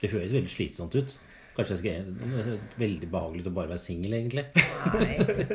[0.00, 1.18] Det høres veldig slitsomt ut.
[1.56, 4.44] Kanskje jeg skal, det veldig behagelig å bare være singel, egentlig.
[4.56, 5.46] Nei.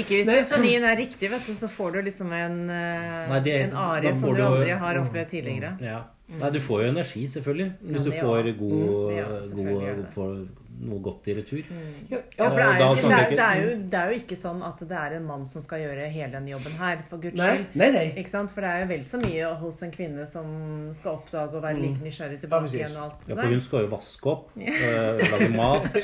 [0.00, 3.76] Ikke hvis symfonien er riktig, vet du, så får du liksom en, Nei, det- en
[3.76, 5.74] arie som du du- aldri har opplevd tidligere.
[5.84, 5.98] Ja.
[6.40, 7.70] Nei, du får jo energi, selvfølgelig.
[7.92, 10.34] Hvis du får god, Ja, selvfølgelig god får
[10.82, 11.68] noe godt i retur.
[12.10, 14.18] Ja, Ja, for det er, jo, ikke, det, er, det, er jo, det er jo
[14.22, 17.22] ikke sånn at det er en mann som skal gjøre hele den jobben her, for
[17.22, 17.76] guds skyld.
[17.78, 18.50] Nei, nei, Ikke sant?
[18.54, 20.50] For det er jo vel så mye hos en kvinne som
[20.98, 23.92] skal oppdage og være like nysgjerrig tilbake igjen og alt Ja, for hun skal jo
[23.92, 26.02] vaske opp, øh, lage mat.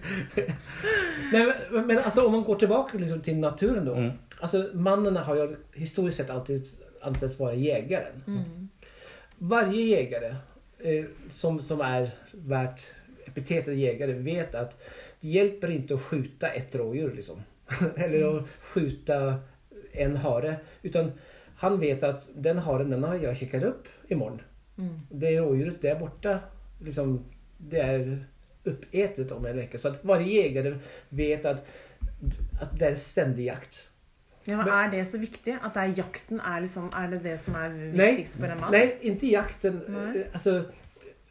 [1.34, 3.98] Nej, men, men altså, om man går tilbake liksom til naturen da.
[3.98, 4.10] Mm.
[4.40, 6.72] Altså, mannen har jo historisk sett alltid
[7.04, 8.24] ansett å være jegeren.
[8.26, 8.69] Mm.
[9.42, 10.36] Varje jägare
[10.78, 12.80] eh, som, som är värt
[13.24, 14.82] epitetet jägare vet att
[15.20, 17.42] det hjälper inte att skjuta ett rådjur liksom.
[17.96, 19.40] Eller att skjuta
[19.92, 20.56] en hare.
[20.82, 21.12] Utan
[21.56, 24.40] han vet att den haren den har jag kikat upp imorgon.
[24.78, 25.00] Mm.
[25.10, 26.38] Det rådjuret där borta,
[26.84, 27.24] liksom,
[27.58, 28.24] det är
[28.64, 29.78] uppätet om en vecka.
[29.78, 31.66] Så att varje jägare vet att,
[32.60, 33.89] att det är ständig jakt.
[34.46, 35.56] Ja, men er det så viktig?
[35.62, 38.72] At det er jakten er liksom Er det det som er viktigst for en mann?
[38.72, 39.80] Nei, ikke jakten.
[39.88, 40.16] Nej.
[40.20, 40.64] eh, Alltså,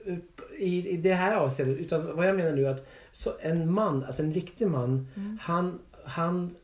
[0.06, 0.18] eh,
[0.60, 1.78] i, I det här avseendet.
[1.78, 5.38] Utan vad jag menar nu att så en man, alltså en riktig man, Mm.
[5.42, 6.56] han, han,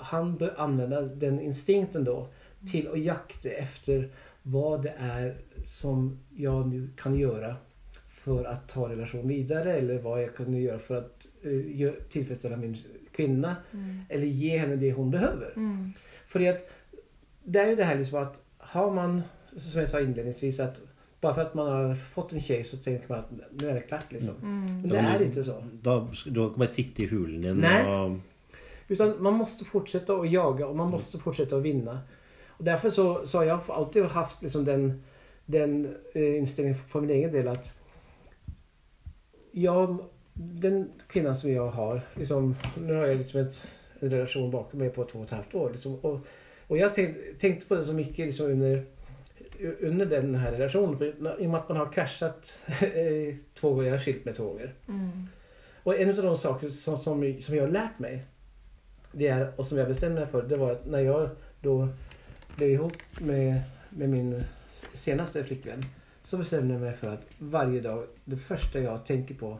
[0.00, 2.28] han bör använda den instinkten då
[2.72, 4.08] till att jakta efter
[4.42, 7.56] vad det är som jag nu kan göra
[8.08, 12.56] för att ta relation vidare eller vad jag kan göra för att uh, gö- tillfredsställa
[12.56, 12.76] min
[13.16, 14.00] kvinna Mm.
[14.08, 15.52] eller ge henne det hon behöver.
[15.56, 15.92] Mm.
[16.26, 16.64] För att
[17.44, 19.22] det är ju det här liksom att har man,
[19.56, 20.80] som jag sa inledningsvis, att
[21.20, 23.30] bare for at man har fått en tjej så tenker man at
[23.62, 24.34] nå er det klart liksom.
[24.42, 24.64] Mm.
[24.80, 25.54] Men det er ikke så.
[25.82, 25.94] Da,
[26.26, 27.82] du kan bare sitte i hulen din Nei.
[27.84, 28.20] og
[28.88, 31.96] Utan man måste fortsette å jage, og man måste fortsette å vinne.
[32.58, 35.02] Og Derfor så, så har jeg alltid haft liksom den,
[35.46, 37.72] den innstillingen for min egen del at
[39.52, 39.98] jag,
[40.38, 43.62] den kvinnan som jag har, liksom, nu har jag liksom ett,
[44.00, 45.70] en relation bakom mig på två och ett halvt år.
[45.70, 46.20] Liksom, och,
[46.66, 48.84] och jag tänk, tänkte på det så mycket liksom under,
[49.80, 50.98] under den här relationen.
[50.98, 51.06] För,
[51.40, 52.58] I och med att man har kraschat
[53.54, 54.74] två gånger, jag har skilt mig två gånger.
[54.88, 55.26] Mm.
[55.82, 58.26] Och en av de saker som, som, som jag har lärt mig
[59.12, 61.28] det är, och som jag bestämde mig för, det var att när jag
[61.60, 61.88] då
[62.56, 64.44] blev ihop med, med min
[64.92, 65.84] senaste flickvän
[66.22, 69.58] så bestämde jag mig för att varje dag, det första jag tänker på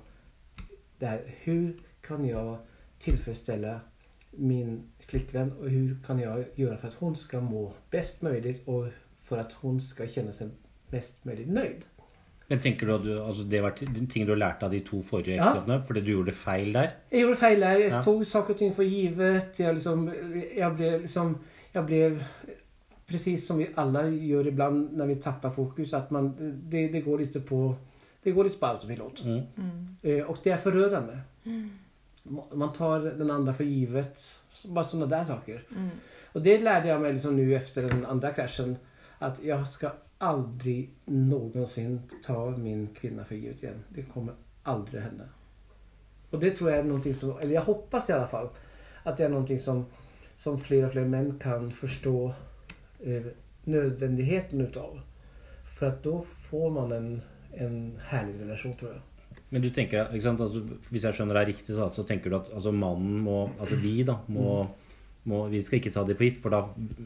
[0.99, 2.59] det är hur kan jag
[2.99, 3.81] tillfredsställa
[4.31, 8.87] min flickvän och hur kan jag göra för att hon ska må bäst möjligt och
[9.25, 10.49] för att hon ska känna sig
[10.91, 11.85] mest möjligt nöjd.
[12.49, 13.71] Men tenker du at du, altså det var
[14.11, 15.83] ting du har lært av de to forrige Ja.
[15.87, 16.87] Fordi du gjorde feil der?
[17.11, 17.71] Jeg gjorde feil der.
[17.79, 18.03] Jeg Ja.
[18.03, 19.59] tok saker og ting for givet.
[19.61, 20.11] Jeg, liksom,
[20.57, 21.37] jeg ble liksom,
[21.75, 22.21] Jeg ble
[23.09, 25.93] precis som vi alle gjør ibland når vi tapper fokus.
[25.93, 26.33] at man,
[26.71, 27.75] det, det går litt på
[28.27, 29.25] det går lite på autopilot.
[29.25, 29.43] Mm.
[29.57, 29.97] Mm.
[30.03, 31.19] Eh, och det är förödande.
[32.53, 34.41] Man tar den andra för givet.
[34.69, 35.65] Bara sådana där saker.
[35.71, 35.89] Mm.
[36.33, 38.77] Och det lärde jag mig liksom nu efter den andra kraschen.
[39.19, 43.85] Att jag ska aldrig någonsin ta min kvinna för givet igen.
[43.89, 45.25] Det kommer aldrig hända.
[46.31, 48.49] Och det tror jag är någonting som, eller jag hoppas i alla fall,
[49.03, 49.87] att det är någonting som,
[50.37, 52.33] som fler och fler män kan förstå
[53.01, 53.23] eh,
[53.65, 55.01] nödvändigheten utav.
[55.79, 57.23] För att då får man en,
[57.61, 57.77] en
[58.11, 59.03] herlig relasjon, tror jeg.
[59.51, 62.37] Men du tenker, ikke sant, altså, Hvis jeg skjønner deg riktig, så, så tenker du
[62.41, 64.67] at altså, mannen må Altså vi, da, må,
[65.31, 66.65] må Vi skal ikke ta det for gitt, for da,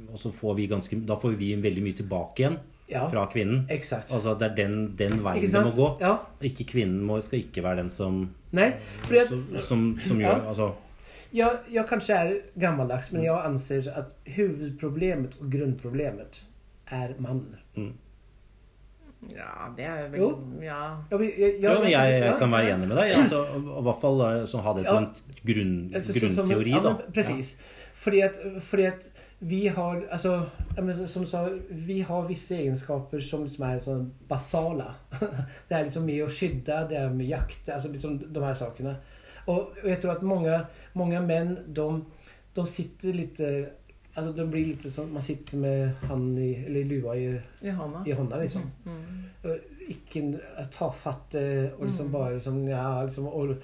[0.08, 2.56] og får vi ganske, da får vi veldig mye tilbake igjen
[2.90, 3.66] Ja, fra kvinnen.
[3.70, 4.10] exakt.
[4.12, 5.90] Altså Det er den, den veien det må gå.
[6.00, 6.14] Ja.
[6.42, 8.22] Ikke Kvinnen må, skal ikke være den som,
[8.56, 8.70] Nei,
[9.04, 10.32] fordi at, som, som, som Ja.
[10.32, 10.70] gjør altså,
[11.32, 16.40] Ja, jeg kanskje er gammeldags, men jeg anser at huvudproblemet og grunnproblemet
[16.90, 17.92] er mannen.
[19.28, 20.28] Ja, det er vel Jo.
[20.62, 20.96] Ja.
[21.10, 23.10] ja, men, ja, Ja, men jeg, jeg kan være enig med deg.
[23.18, 25.10] Altså, og I hvert fall eh, så ha det som en
[25.44, 26.72] grunn, grunnteori.
[26.72, 26.94] da.
[27.12, 27.42] För
[27.92, 28.28] fordi
[28.60, 29.10] för att
[29.42, 30.42] vi har, altså,
[30.76, 34.84] ja, men som sa, vi har visse egenskaper som som er sånn basale.
[35.68, 38.96] Det er liksom med å skydde, det er med jakt, altså liksom de her sakene.
[39.46, 40.58] Og, og jeg tror at mange,
[40.94, 41.86] mange menn de,
[42.56, 43.50] de sitter lite
[44.20, 48.02] Alltså det blir litt som man sitter med han i, eller lua i, I hånda.
[48.06, 48.62] i hånda liksom.
[48.86, 49.04] Mm.
[49.44, 49.56] Og
[49.90, 50.20] Ikke
[50.70, 52.12] tafatte og liksom Mm.
[52.12, 53.56] bare liksom, ja, liksom, og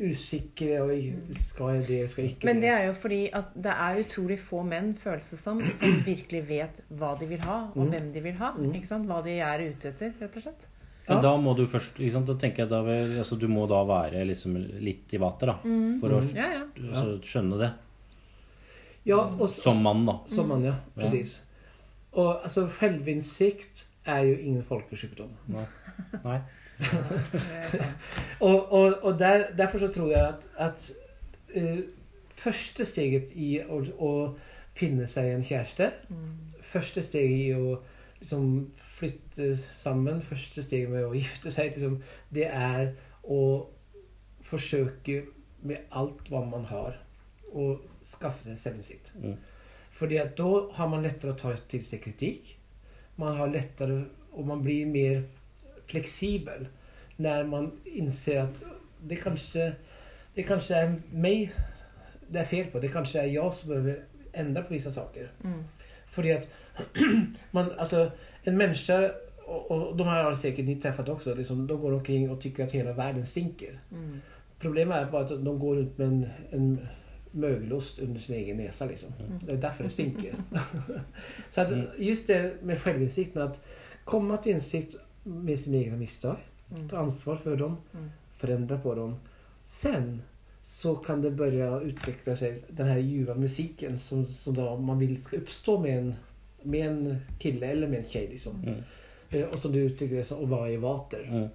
[0.00, 0.90] usikre og
[1.38, 4.38] skal jeg det, skal jeg ikke Men det er jo fordi at det er utrolig
[4.42, 7.90] få menn, føles det som, som virkelig vet hva de vil ha, og Mm.
[7.92, 8.52] hvem de vil ha.
[8.56, 8.72] Mm.
[8.74, 9.06] ikke sant?
[9.06, 10.66] Hva de er ute etter, rett og slett.
[11.08, 11.22] Men Ja.
[11.22, 12.80] da må du først ikke sant, Da tenker jeg da
[13.20, 15.58] altså, Du må da være liksom litt i vater, da.
[15.64, 16.00] Mm.
[16.00, 16.34] For å Mm.
[16.34, 16.62] Ja, ja.
[16.88, 17.72] altså, skjønne det.
[19.06, 20.18] Ja, og, Som mann, da.
[20.26, 20.74] Som man, ja.
[20.96, 21.02] Ja.
[21.02, 21.44] Precis.
[22.12, 25.32] Og altså, selvinnsikt er jo ingen folkesykdom.
[25.48, 25.64] Nei.
[26.24, 26.42] Sant.
[28.40, 30.92] Og, og, og der, derfor så tror jeg at, at
[31.56, 31.78] uh,
[32.34, 34.10] første steget i å, å
[34.74, 36.32] finne seg en kjæreste Mm.
[36.74, 37.76] Første steget i å
[38.18, 38.48] liksom,
[38.96, 42.00] flytte sammen, første steget med å gifte seg, liksom,
[42.34, 42.90] det er
[43.22, 43.68] å
[44.42, 45.20] forsøke
[45.62, 46.98] med alt hva man har,
[47.54, 49.12] å skaffe seg selvinnsikt.
[49.20, 49.36] Mm.
[49.94, 52.54] Fordi at da har man lettere å ta til seg kritikk.
[53.16, 55.22] Man har lettere, og man blir mer
[55.90, 56.66] fleksibel
[57.22, 58.62] når man innser at
[59.08, 59.68] det kanskje,
[60.34, 61.52] det kanskje er meg
[62.32, 62.80] det er fel på.
[62.82, 64.00] Det kanskje er jeg som behøver
[64.34, 65.28] endre på visse saker.
[65.44, 65.60] Mm.
[66.10, 66.48] Fordi at
[67.56, 68.08] man, altså,
[68.46, 68.96] en menneske
[69.46, 71.34] og, og de här har sikkert ni truffet også.
[71.34, 73.78] liksom, de går omkring og tykker at hele verden stinker.
[73.90, 74.20] Mm.
[74.58, 76.88] Problemet er bare at de går rundt med en, en
[77.34, 78.86] mögelost under sin egen näsa.
[78.86, 79.08] Liksom.
[79.26, 79.38] Mm.
[79.46, 80.34] Det är därför det stinker.
[81.50, 81.86] Så att Mm.
[81.98, 83.60] just det med självinsikten, att
[84.04, 86.36] komma till insikt med sina egna misstag,
[86.76, 86.88] Mm.
[86.88, 87.76] ta ansvar för dem,
[88.36, 89.16] förändra på dem.
[89.64, 90.22] Sen
[90.62, 95.22] så kan det börja utveckla sig, den här ljuva musiken som, som då man vill
[95.22, 96.14] ska uppstå med en,
[96.62, 98.28] med en kille eller med en tjej.
[98.30, 98.62] Liksom.
[98.66, 98.82] Mm.
[99.30, 101.28] Eh, Och som du uttrycker det, så vara i vater.
[101.32, 101.48] Mm.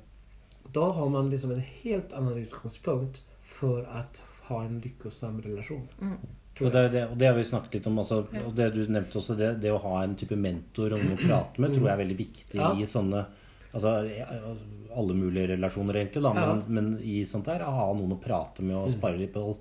[0.74, 5.88] Då har man liksom en helt annan utgangspunkt för att ha en lykkesam relasjon.
[6.02, 6.18] Mm.
[6.60, 8.00] Og det, er det, og det har vi snakket litt om.
[8.02, 8.42] Altså, Ja.
[8.46, 11.22] og det du nevnte også, det, det å ha en type mentor og noen å
[11.28, 12.74] prate med, tror jeg er veldig viktig Ja.
[12.76, 13.26] i sånne
[13.72, 13.92] Altså
[14.98, 16.64] alle mulige relasjoner, egentlig, da, men, Ja.
[16.68, 18.96] men i sånt der å ha noen å prate med og Mm.
[18.98, 19.56] spare litt på.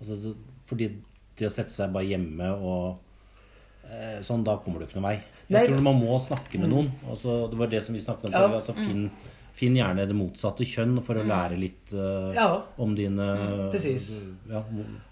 [0.00, 0.34] Altså,
[0.66, 0.88] fordi
[1.36, 2.98] det å sette seg bare hjemme og
[3.84, 5.22] eh, sånn, da kommer du ikke noen vei.
[5.50, 5.66] Jeg Nei.
[5.68, 6.90] tror man må snakke med noen.
[7.10, 8.48] Altså, det var det som vi snakket om Ja.
[8.48, 8.54] før.
[8.62, 9.10] Altså, finn,
[9.56, 12.48] finn gjerne det motsatte kjønn for å lære litt uh, Ja,
[12.80, 13.26] om dine
[13.72, 14.14] precis.
[14.50, 14.62] ja,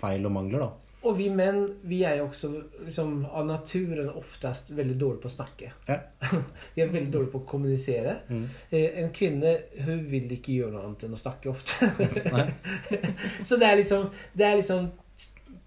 [0.00, 0.70] feil og mangler, da.
[1.00, 2.50] Og vi menn vi er jo også
[2.84, 5.70] liksom, av naturen oftest veldig dårlige på å snakke.
[5.88, 5.96] Ja.
[6.74, 8.18] vi er veldig dårlige på å kommunisere.
[8.28, 8.42] Mm.
[8.68, 11.88] Eh, en kvinne, hun vil ikke gjøre noe annet enn å snakke ofte.
[13.48, 14.90] Så det er liksom, det er liksom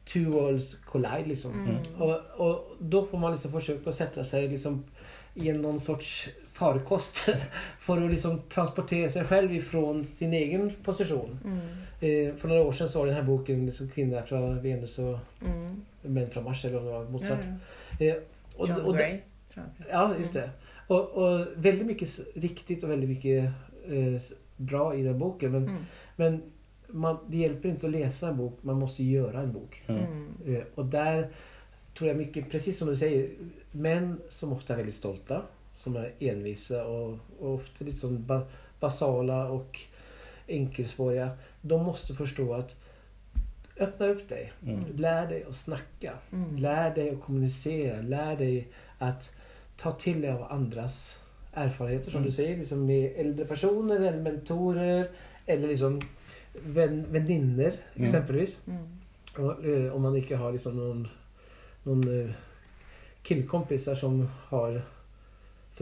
[0.06, 1.58] two worlds collide, liksom.
[1.66, 1.82] Mm.
[1.98, 4.84] Og, og da får man liksom forsøke å sette seg liksom
[5.42, 7.24] i en noen sorts farkost
[7.86, 11.38] for å liksom transportere seg selv fra sin egen posisjon.
[11.44, 11.60] Mm.
[12.04, 15.20] Eh, for noen år siden så var det denne boken liksom, 'Kvinner fra Venus og
[15.42, 15.82] Mm.
[16.04, 17.48] menn fra Mars', eller om det var Ja, motsatt.
[18.00, 18.06] ja.
[18.08, 18.16] Eh,
[18.60, 19.20] og, John og, Gray.
[19.90, 20.50] Ja, just det.
[20.90, 22.08] Og, og veldig mye
[22.44, 23.54] riktig og veldig mye
[23.88, 24.20] eh,
[24.58, 25.52] bra i den boken.
[25.52, 25.86] Men, Mm.
[26.18, 26.42] men
[26.94, 29.82] man, det hjelper ikke å lese en bok, man må gjøre en bok.
[29.90, 30.28] Mm.
[30.46, 31.28] der Eh, och där
[31.96, 33.30] tror jeg mye, precis som du sier,
[33.74, 35.42] menn som ofte er veldig stolta,
[35.76, 38.42] som er envisa och, och ofta lite sånn ba,
[38.80, 39.80] basala och
[40.48, 41.38] enkelspåriga.
[41.62, 42.76] De måste förstå att
[43.80, 44.52] öppna upp dig.
[44.66, 44.84] Mm.
[44.96, 46.14] Lär dig att snacka.
[46.32, 46.58] Mm.
[46.58, 48.02] Lär dig att kommunicera.
[48.02, 49.36] Lär dig att
[49.78, 51.20] ta till dig av andras
[51.54, 52.26] erfarenheter som Mm.
[52.26, 52.58] du säger.
[52.58, 55.10] Liksom med äldre personer eller mentorer.
[55.46, 56.02] Eller liksom
[56.66, 57.76] vän, eksempelvis.
[57.96, 58.04] Mm.
[58.04, 58.58] exempelvis.
[58.68, 59.86] Mm.
[59.86, 61.08] Eh, om man inte har liksom någon,
[61.84, 62.32] någon eh,
[63.24, 64.82] killkompisar som har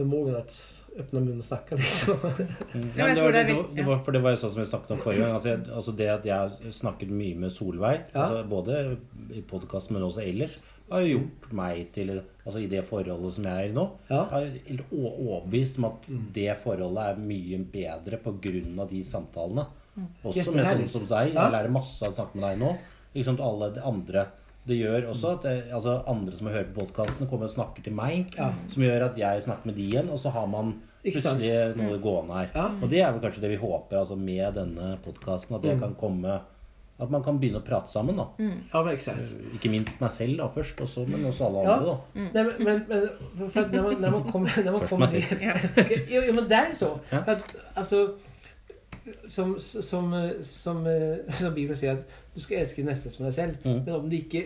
[0.02, 1.74] förmågan att öppna munnen och snacka.
[1.76, 2.16] Liksom.
[2.22, 2.90] Mm.
[2.96, 3.44] Ja, men det, var, det
[3.76, 5.32] det, var, for det var jo sånn som vi snakket om forrige gang.
[5.38, 8.26] Altså, jeg, altså det at jeg snakket mye med Solveig, Ja.
[8.26, 8.80] altså både
[9.32, 10.58] i podkasten, men også ellers,
[10.92, 12.10] har jo gjort meg til
[12.44, 13.84] Altså i det forholdet som jeg er i nå.
[14.10, 14.24] Ja.
[14.42, 16.24] Jeg er overbevist om at Mm.
[16.34, 18.86] det forholdet er mye bedre pga.
[18.90, 19.66] de samtalene.
[20.24, 21.32] Også med sånn som deg.
[21.34, 22.76] Jeg lærer masse av å snakke med deg nå.
[23.14, 24.26] Ikke sant, alle de andre.
[24.66, 27.92] Det gjør også at det, altså andre som hører på podkastene, kommer og snakker til
[27.98, 28.30] meg.
[28.38, 28.52] Ja.
[28.70, 32.36] Som gjør at jeg snakker med de igjen, og så har man plutselig noe gående
[32.38, 32.48] her.
[32.54, 32.68] Ja.
[32.82, 35.56] Og det er vel kanskje det vi håper altså med denne podkasten.
[35.56, 35.80] At det Mm.
[35.80, 36.40] kan komme
[37.00, 38.14] At man kan begynne å prate sammen.
[38.16, 39.22] da ja, men exakt.
[39.56, 41.72] Ikke minst meg selv da først, også, men også alle Ja.
[41.72, 41.86] andre.
[41.86, 42.28] da Mm.
[42.32, 43.08] Men, men, men
[43.38, 46.26] för- för att man, när man kommer, när man Först kommer man ner...
[46.26, 46.32] Ja.
[46.32, 46.98] men det er jo så.
[47.26, 48.14] Att, alltså,
[49.28, 53.56] som, som, som, eh, som Bibelen sier, at du skal elske neste som deg selv.
[53.64, 53.80] Mm.
[53.84, 54.44] Men om du ikke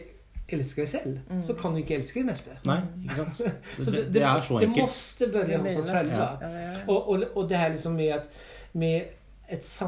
[0.49, 1.43] elsker deg selv, Mm.
[1.43, 2.51] så kan du ikke elske din neste.
[2.67, 3.41] Nei, ikke sant?
[3.85, 6.39] Så Det, det er så det måtte måste börja hos oss Ja, själva.
[6.43, 6.79] ja, ja.
[6.89, 8.31] og, och, och det her liksom med at,
[8.73, 9.05] med
[9.49, 9.83] ett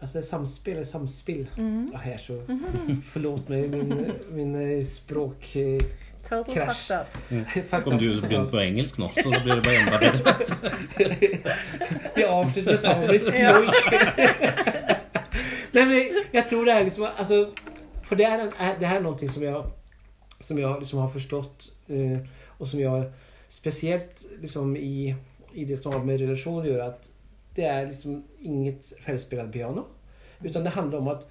[0.00, 1.46] alltså samspel är samspill.
[1.56, 1.90] Mm.
[1.92, 2.42] Ja, här så,
[3.08, 5.56] förlåt mig min, min eh, språk...
[6.24, 6.88] eh, Total Crash.
[6.88, 7.06] fucked up.
[7.70, 8.00] fucked Kom up.
[8.00, 10.34] du begynte på engelsk nå, så da blir det bare enda bedre.
[12.16, 13.32] Vi avslutter med samisk.
[13.34, 13.58] Ja.
[15.74, 15.94] Nei, men
[16.32, 17.38] jeg tror det er liksom, altså,
[18.04, 19.62] For det, er, en- det er noe som jeg,
[20.40, 22.18] som jeg liksom har forstått, og
[22.58, 23.04] och som jeg
[23.50, 25.14] spesielt liksom i,
[25.54, 27.08] i det som har med relasjon å gjøre, at
[27.56, 29.84] det er liksom inget självspelande piano.
[30.44, 31.26] Utan det handler om at,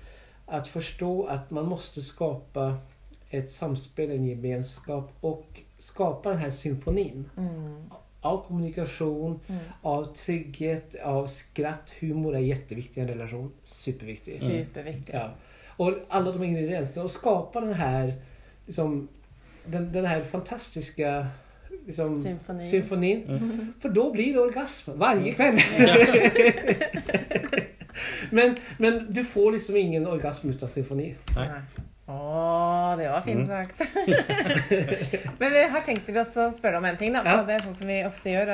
[0.47, 2.77] att forstå at man måste skapa
[3.33, 7.75] ett samspel, en gemenskap och skapa den här symfonin Mm.
[8.21, 9.61] av kommunikation, Mm.
[9.81, 11.93] av trygghet, av skratt.
[11.99, 13.51] Humor är jätteviktig i en relation.
[13.63, 14.33] Superviktig.
[14.41, 15.09] Superviktigt.
[15.13, 15.31] Ja.
[15.77, 18.13] Och alla de ingredienserna och skapa den här
[18.65, 19.07] liksom,
[19.65, 21.27] den, den här fantastiska
[21.85, 22.61] liksom, symfonin.
[22.61, 23.23] symfonin.
[23.27, 23.73] Mm.
[23.79, 25.59] För då blir det orgasm varje kväll.
[28.31, 31.15] men, men du får liksom ingen orgasm utan symfoni.
[31.35, 31.47] Nei.
[32.07, 33.47] Å, det var fint Mm.
[33.47, 33.79] sagt.
[35.39, 37.21] Men vi har tenkt til oss å spørre om en ting, da.
[37.23, 37.43] For Ja.
[37.47, 38.51] det er sånn som vi ofte gjør.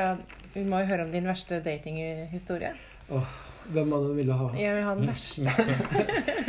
[0.54, 2.74] Vi må jo høre om din verste datinghistorie.
[3.10, 4.52] Hvem man ville ha.
[4.58, 5.42] Jeg vil ha den verste.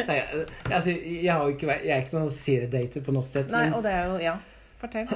[0.08, 0.18] Nei,
[0.70, 3.48] altså, jeg, har ikke, jeg er ikke noen seriedater på noe sett.
[3.52, 4.36] Nei, men- og det er jo Ja,
[4.80, 5.08] fortell.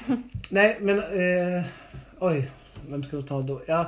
[0.58, 0.98] Nei, men...
[1.14, 1.64] Eh,
[2.20, 2.40] Oi,
[2.88, 3.56] hvem skal du ta da?
[3.68, 3.80] Ja,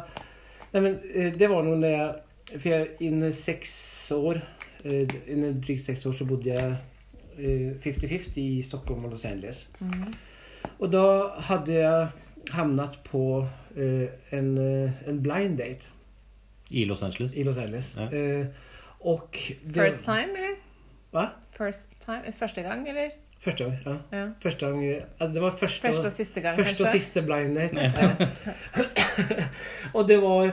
[0.73, 3.73] Nei, men eh, det var noe när jeg For jeg, innen seks
[4.15, 4.39] år,
[4.85, 6.77] eh, innen drygt seks år så bodde jag eh,
[7.85, 9.69] 50-50 i Stockholm og Los Angeles.
[9.81, 10.15] Mm.
[10.79, 11.05] Og da
[11.49, 12.09] hadde jeg
[12.51, 13.25] havnet på
[13.77, 15.91] uh, en, eh, en blind date
[16.71, 17.37] I Los Angeles.
[17.37, 17.97] i Los Angeles.
[17.99, 18.07] Ja.
[18.41, 18.47] Uh,
[19.01, 20.57] og det, First time, eller?
[21.11, 21.27] Hva?
[21.57, 22.33] First time?
[22.33, 23.11] Første gang, eller?
[23.41, 24.19] Første gang, ja.
[24.19, 24.27] Ja.
[24.43, 24.85] Første gang,
[25.21, 27.81] altså det var første, Første og siste gang, første och og siste blind date.
[27.81, 28.11] Ja.
[29.95, 30.53] og det var,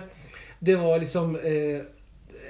[0.65, 1.81] det var liksom uh,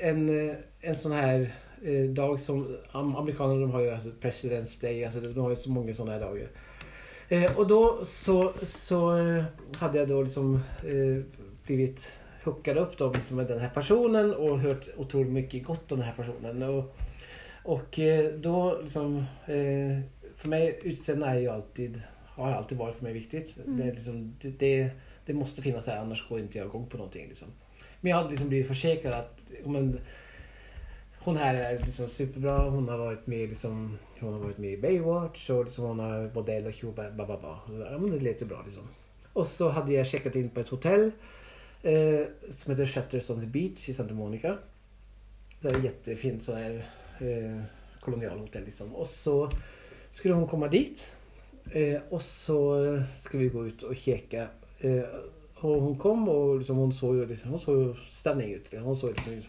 [0.01, 1.47] en, eh, en sånn här
[1.83, 5.93] eh, dag som Amerikanerne har jo altså President's Day, altså, de har jo så mange
[5.93, 6.47] sånne dager.
[6.47, 6.49] dagar.
[7.29, 8.99] Eh, og da så, så
[9.79, 10.53] hadde jeg da liksom
[10.87, 11.23] eh,
[11.67, 12.05] blivit
[12.45, 16.63] hookad opp da, liksom med denne personen og hørt utrolig mye godt om denne personen.
[16.63, 16.93] Og,
[17.67, 19.17] og eh, då liksom,
[19.51, 19.99] eh,
[20.45, 21.99] meg mig utseende er jo alltid,
[22.37, 23.43] har alltid vært for meg viktig.
[23.65, 23.75] Mm.
[23.77, 24.91] Det, liksom, det, det,
[25.27, 27.27] det måste finnas här annars går inte jag igång på någonting.
[27.27, 27.47] Liksom.
[28.01, 29.99] Men jag hade liksom blivit försäkrad att om men,
[31.27, 32.69] hon här är liksom superbra.
[32.69, 36.31] Hon har varit med, liksom, hon har varit med i Baywatch och liksom hon har
[36.33, 38.83] modell och tjo, ba, ba, ba, men det lät ju bra liksom.
[39.33, 41.11] Och så hade jag checkat in på ett hotell
[41.83, 44.57] eh, som heter Shutters on the Beach i Santa Monica.
[45.61, 46.85] Det är ett jättefint sån här
[47.19, 47.63] eh,
[47.99, 48.95] kolonialhotell liksom.
[48.95, 49.51] Och så
[50.09, 51.15] skulle hon komma dit.
[51.71, 52.79] Eh, och så
[53.15, 54.47] skulle vi gå ut och käka.
[54.79, 55.03] Eh,
[55.55, 58.73] och hon kom och liksom, hon såg ju liksom, hon såg stunning ut.
[58.73, 59.41] Hon såg liksom,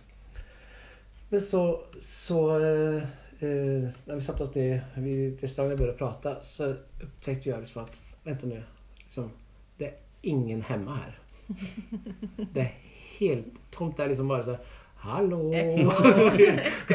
[1.28, 2.96] men så, så eh,
[3.40, 7.84] eh, när vi satte oss ner vid restaurangen och började prata så upptäckte jag liksom
[7.84, 8.62] att, vänta nu,
[8.98, 9.30] liksom,
[9.76, 11.18] det är ingen hemma här.
[12.52, 12.74] Det är
[13.18, 13.96] helt tomt.
[13.96, 14.60] Det är liksom bara så här,
[14.96, 15.52] hallå!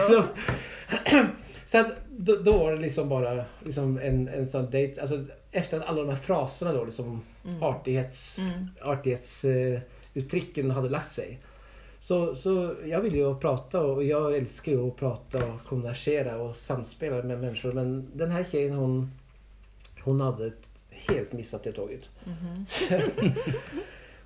[0.08, 0.24] så,
[1.66, 5.02] så att då, då var det liksom bara liksom en, en sån dejt.
[5.02, 7.64] Alltså, efter att alla de här fraserna då, liksom Mm.
[7.64, 8.68] artighets, Mm.
[8.82, 11.40] artighetsuttrycken hade lagt sig.
[12.04, 16.56] Så, så jag ville ju prata och jag älskar ju att prata och konversera och
[16.56, 17.72] samspela med människor.
[17.72, 19.12] Men den här tjejen hon,
[20.04, 20.52] hon hade
[20.90, 22.10] helt missat det tåget.
[22.26, 23.32] -hmm.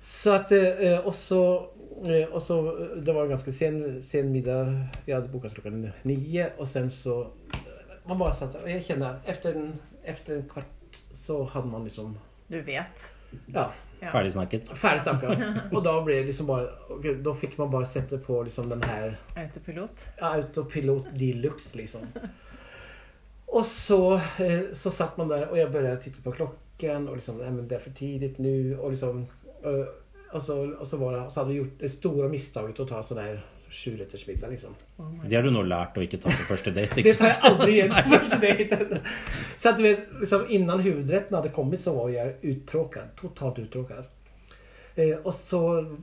[0.00, 1.70] Så att, eh, och så,
[2.06, 4.86] eh, och så, eh, det var en ganska sen, sen middag.
[5.04, 7.28] Vi hade bokat klockan nio och sen så, eh,
[8.04, 9.72] man bara satt jag kände efter en,
[10.02, 13.14] efter en kvart så hade man liksom, Du vet.
[13.46, 14.10] ja, Ja.
[14.10, 14.68] Ferdigsnakket.
[14.68, 15.38] färdigsnackat.
[15.72, 16.68] och då blev det liksom bare
[17.24, 20.06] Da fikk fick man bare sette på liksom den her Autopilot.
[20.20, 22.00] autopilot deluxe liksom.
[23.46, 27.38] Og så, eh, så satt man der Og jeg började titte på klokken, og liksom,
[27.38, 29.26] Nei, men det er for tidigt nu og liksom
[29.62, 29.86] og
[30.32, 33.02] och så, og så var det, så hadde vi gjort det store misstaget å ta
[33.02, 33.40] sånn här
[33.70, 34.74] sjurättersmiddag liksom.
[34.96, 36.92] Oh Det har du nå lært å ikke ta på første date.
[36.94, 39.00] Det ikke tar jeg aldri igjen igen på første date.
[39.56, 43.12] Så at du vet, liksom, innan hovedretten hadde kommet, så var jeg uttråkad.
[43.20, 44.08] Totalt uttråkad.
[44.94, 45.60] Eh, og så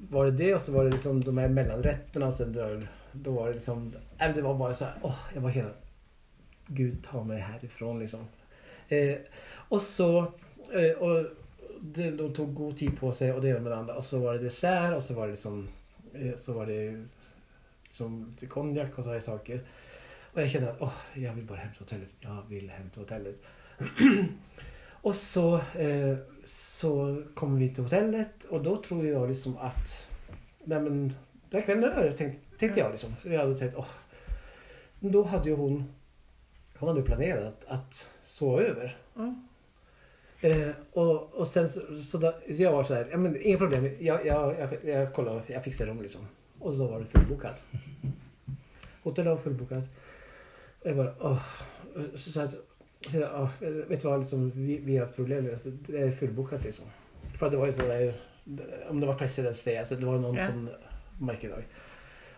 [0.10, 2.26] var det det og så var det liksom de her mellomrettene.
[2.26, 3.94] Altså, da, då, då var det liksom...
[4.36, 5.82] Det var bare sånn här, åh, jeg var helt
[6.68, 8.24] Gud ta meg herifra, liksom.
[8.90, 9.18] Eh,
[9.70, 10.10] og så...
[10.74, 11.26] Eh, og
[11.82, 13.98] det, de tog god tid på seg, og det ena med det andre.
[14.00, 15.68] Og så var det dessert og så var det liksom...
[16.14, 16.80] Eh, så var det
[17.96, 19.62] som til konjakk og sånne saker.
[20.34, 22.16] Og jeg kjenner at åh, jeg vil bare hjem til hotellet.
[22.26, 23.52] Jeg vil hjem til hotellet.
[25.08, 25.46] og så,
[25.80, 26.16] eh,
[26.50, 26.92] så
[27.36, 29.96] kommer vi til hotellet og da tror jeg liksom at
[30.66, 31.12] Neimen,
[31.52, 33.12] det er kan jag tänkte, tenkte jeg liksom.
[33.22, 33.92] Så jeg hadde tenkt åh,
[35.00, 35.84] men da hadde jo hon
[36.80, 38.98] hade hadde planerat att, sova över.
[39.16, 39.48] Mm.
[40.42, 43.58] Eh, och, och sen så, så, da, så jag var så här, ja, men inga
[43.58, 46.28] problem, jag, jag, jag, jag kollade, jag fixade rum liksom.
[46.60, 47.64] Och så var det fullbooket.
[49.04, 49.90] Hotellet var fullbooket.
[50.82, 51.42] Og jeg bare åh.
[52.16, 52.50] Så, sa jeg
[53.06, 55.56] til åh, vet du hva, liksom, vi, vi har problemer.
[55.88, 56.86] det er fullbooket, liksom.
[57.36, 58.14] For det var jo så der
[58.90, 60.48] om det var press i det stedet, så det var noen Ja.
[60.48, 60.70] som
[61.20, 61.64] märkedag.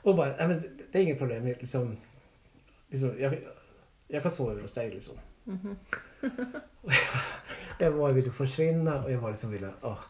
[0.04, 1.98] Og bare Nei, men det- er ingen problem, liksom,
[2.92, 3.44] liksom jeg,
[4.10, 5.18] jeg kan sove hos deg, liksom.
[5.46, 5.76] Mm -hmm.
[7.80, 9.74] jeg var ville forsvinne, og jeg var liksom ville...
[9.84, 10.04] åh.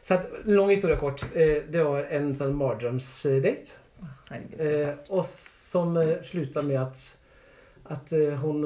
[0.00, 1.24] Så at, lang historie kort.
[1.34, 3.38] Eh, det var en sånn så
[4.30, 5.30] Eh, fælt.
[5.30, 7.06] som eh, slutade med at,
[7.90, 8.64] at hun,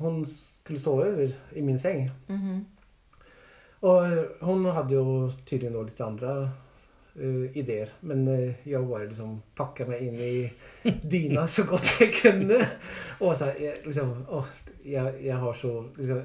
[0.00, 2.10] hon skulle sove over i min seng.
[2.28, 2.64] Mm -hmm.
[3.84, 6.50] Og hun hadde jo tydeligvis då lite andra
[7.20, 7.88] eh, idéer.
[8.00, 10.52] Men eh, jeg bare liksom pakka meg inn i
[11.12, 12.62] dyna så godt jeg kunne.
[13.20, 13.50] Og så
[13.84, 14.44] liksom, å,
[14.84, 15.74] jeg, jeg har så...
[15.98, 16.22] Liksom,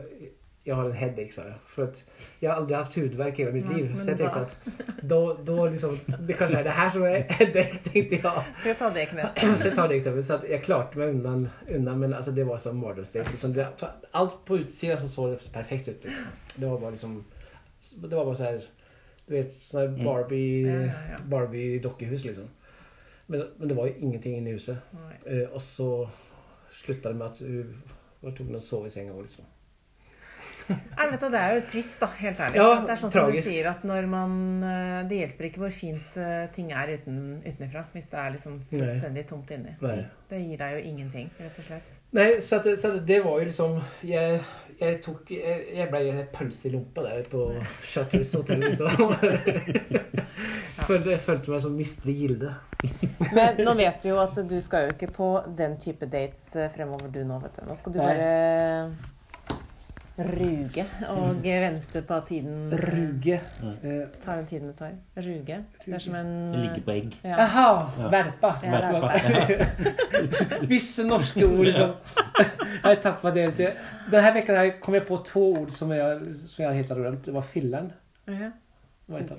[0.70, 1.54] jag har en headache sa jag.
[1.68, 2.06] För att
[2.40, 3.96] jag har aldrig haft hudverk i hela mitt ja, liv.
[4.04, 4.60] Så jag tänkte då- att
[5.02, 8.44] då, då liksom, det kanske är det här som är headache tänkte jag.
[8.64, 9.60] Så jag tar det knät?
[9.60, 12.44] Så jag tar det ned, Så att jag meg unna, undan, undan men alltså det
[12.44, 13.32] var som mardrömsdejt.
[13.32, 13.68] Liksom det-
[14.12, 16.04] allt på utsidan så så perfekt ut.
[16.04, 16.24] Liksom.
[16.56, 17.26] Det var bara liksom...
[17.96, 18.64] Det var bara så här...
[19.26, 20.06] Du vet, sån här Mm.
[20.06, 21.18] Barbie, Ja, ja, ja.
[21.26, 22.44] Barbie dockhus liksom.
[23.26, 24.78] Men, men det var ju ingenting inne i huset.
[25.28, 26.10] Uh, Eh, och så
[26.72, 27.82] slutade det med att hun
[28.20, 29.46] var tvungna att sova i sängen och liksom.
[30.70, 32.60] Nei, vet Det er jo trist, da, helt ærlig.
[32.60, 35.76] Ja, det er sånn som du sier, at når man eh, Det hjelper ikke hvor
[35.76, 39.76] fint eh, ting er uten, utenfra, hvis det er liksom fullstendig tomt inni.
[39.84, 40.00] Nei.
[40.30, 42.00] Det gir deg jo ingenting, rett og slett.
[42.18, 43.80] Nei, så, at, så at det var jo liksom...
[44.80, 47.42] Jeg tok Jeg ble en pøls i lompet der på
[47.84, 48.64] Chateaus hotell.
[48.64, 49.12] Liksom.
[50.88, 52.54] Følte, jeg følte meg som mister Gilde.
[53.36, 56.72] Men nå vet du jo at du skal jo ikke på den type dates eh,
[56.72, 57.66] fremover du nå, vet du.
[57.68, 58.08] Nå skal du Nei.
[58.08, 59.19] bare
[60.20, 63.40] ruge og vente på at tiden Ruge.
[63.62, 63.74] Mm.
[63.84, 64.92] Eh, tar den tiden det tar.
[65.18, 65.58] Ruge.
[65.86, 67.18] Det er som en Ligge på egg.
[67.24, 67.36] ja.
[67.46, 67.90] Aha!
[68.00, 68.10] Ja.
[68.10, 68.54] verpa.
[68.64, 69.00] Ja, Verpa.
[69.08, 70.66] verpa.
[70.72, 71.92] Visse norske ord liksom.
[72.84, 73.74] Jeg har tappat det Denne
[74.12, 77.02] Den här veckan har jag- kom jeg på två ord som jeg, som jag hittade
[77.02, 77.26] glemt.
[77.26, 77.92] Det var filleren.
[78.30, 78.52] Uh heter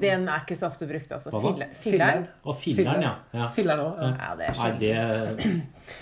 [0.01, 1.31] Den er ikke så ofte brukt, altså.
[1.31, 2.25] Hva Filleren.
[2.43, 3.13] Og filleren, ja.
[3.35, 3.47] ja.
[3.55, 3.87] Fillan då.
[4.01, 4.33] Ja.
[4.39, 4.81] Det er Nei, skjønt.
[4.81, 5.61] det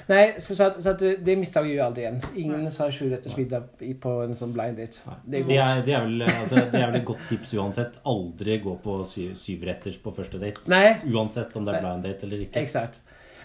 [0.09, 2.19] Nei, så, så, at, så at det, mistaket vi jo aldri igjen.
[2.41, 5.05] Ingen har sju sjurätters middag på en sånn blind date.
[5.25, 8.01] Det är det, er, det, er vel, altså, det er vel et godt tips uansett.
[8.09, 10.64] Aldri gå på syv, syvretters på første date.
[10.73, 10.97] Nei.
[11.12, 12.64] Uansett om det er blind date eller ikke.
[12.64, 13.01] exakt.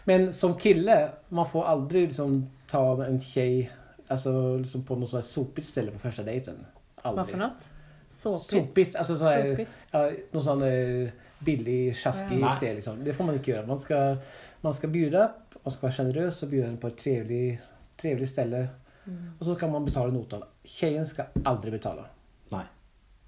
[0.07, 0.97] Men som kille,
[1.31, 3.69] man får aldri liksom ta en tjej
[4.07, 6.65] altså, liksom på noe sånt här sopigt ställe på daten.
[7.03, 7.23] Aldri.
[7.23, 7.72] Hva for noe?
[8.13, 8.95] Såpigt.
[8.95, 9.87] Altså alltså så här, Sopigt.
[9.91, 11.09] ja, noe sån eh,
[11.39, 12.49] billig, tjaskig Ja.
[12.55, 13.03] sted, liksom.
[13.03, 13.67] Det får man ikke gjøre.
[13.67, 14.17] Man skal,
[14.61, 15.31] man ska bjuda,
[15.63, 17.59] man skal være sjenerøs og bjuda på et trevelig,
[17.97, 18.67] trevelig sted.
[19.05, 19.17] Mm.
[19.39, 20.39] Og så skal man betale nota.
[20.65, 22.05] Tjejen skal aldri betale.
[22.51, 22.63] Nei.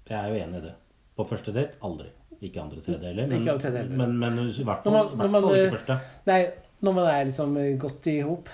[0.08, 0.74] Jeg er jo enig i det.
[1.16, 2.06] På første date aldri.
[2.40, 3.26] Ikke andre tredje heller.
[3.26, 3.88] Men, Ikke heller.
[3.96, 5.98] men, men i hvert Når fall, man- når man, eh, ikke første.
[6.26, 6.46] Nei,
[6.82, 8.52] når man er liksom godt i ihop, eh,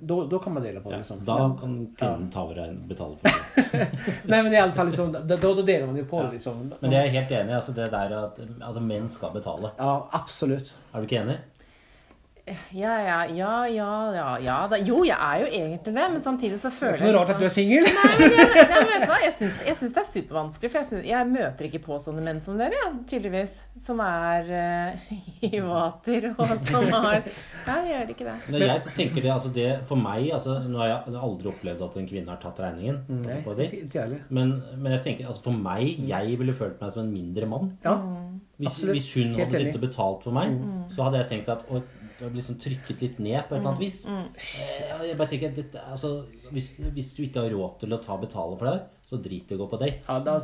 [0.00, 0.94] då, då kan man dela på det.
[0.94, 1.24] Ja, Liksom.
[1.24, 3.28] da Men- kan kunden ta over og betale for
[3.72, 3.86] det.
[4.24, 6.30] Nei, men i alle fall, liksom, da, da deler man jo på det.
[6.32, 6.72] Liksom.
[6.80, 7.54] Men jeg er helt enig.
[7.54, 9.70] Altså det der at altså, menn skal betale.
[9.78, 10.74] Ja, absolutt.
[10.92, 11.38] Er du ikke enig?
[12.76, 14.78] Ja, ja, ja, ja, ja, ja da.
[14.86, 17.46] Jo, jeg er jo egentlig det, men samtidig så Det føler noe rart at du
[17.48, 17.86] er singel.
[17.86, 19.18] Nei, men, jeg, vet du hva?
[19.24, 22.42] Jeg syns, jeg det er supervanskelig, for jeg, synes, jeg møter ikke på sånne menn
[22.44, 23.64] som dere, ja, tydeligvis.
[23.80, 25.12] Som er uh,
[25.46, 28.36] i vater, og som har Nei, jeg gjør ikke det.
[28.48, 31.98] Men jeg tenker det, altså det For meg altså, Nå har jeg aldri opplevd at
[32.00, 33.00] en kvinne har tatt regningen.
[33.20, 33.54] altså på
[34.00, 34.22] heller.
[34.28, 37.72] Men, men jeg tenker, altså for meg Jeg ville følt meg som en mindre mann.
[37.84, 37.96] Ja,
[38.60, 40.56] Hvis, hvis hun hadde sittet og betalt for meg,
[40.92, 41.80] så hadde jeg tenkt at å,
[42.28, 44.00] det har sånn trykket litt ned på et eller annet vis.
[44.06, 48.00] Eh, Jeg bare tenker at dette, altså, hvis, hvis du ikke har råd til å
[48.04, 50.04] ta betale for det, så drit i å gå på date.
[50.06, 50.36] ja da,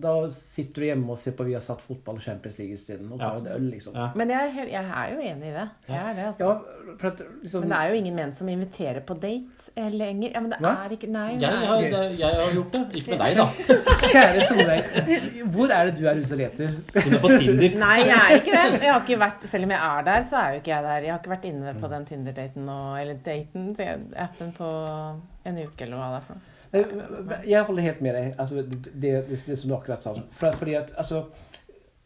[0.00, 3.10] da, sitter du hjemme og ser på vi har satt fotball og Champions League isteden.
[3.12, 3.40] Og tar Ja.
[3.42, 3.92] en øl, liksom.
[4.00, 4.06] Ja.
[4.16, 5.64] Men jeg er, jeg er jo enig i det.
[5.90, 6.44] Jeg er det, altså.
[6.44, 6.54] Ja,
[7.08, 7.60] att liksom...
[7.60, 10.30] Men det er jo ingen menn som inviterer på date eh, lenger.
[10.32, 10.72] Ja, men det Hva?
[10.86, 11.26] er ikke Nei.
[11.34, 11.66] Jeg, nei.
[11.66, 12.82] har, det- jeg har gjort det.
[13.02, 13.46] Ikke med deg, da.
[14.14, 16.74] Kjære Solveig, hvor er det du er ute og leter?
[16.94, 17.76] Er på Tinder.
[17.84, 18.80] Nei, jeg er ikke det.
[18.86, 21.06] Jeg har ikke vært, selv om jeg er der, så er jo ikke jeg der.
[21.10, 23.70] Jeg har ikke vært inne på den Tinder-daten eller daten,
[24.16, 24.72] appen på
[25.44, 26.50] en uke eller hva det er for noe.
[26.74, 28.34] Nej, Jag håller helt med dig.
[28.38, 30.20] Alltså, det, det, det, det som du akkurat sa.
[30.30, 31.26] För att, fordi att, alltså,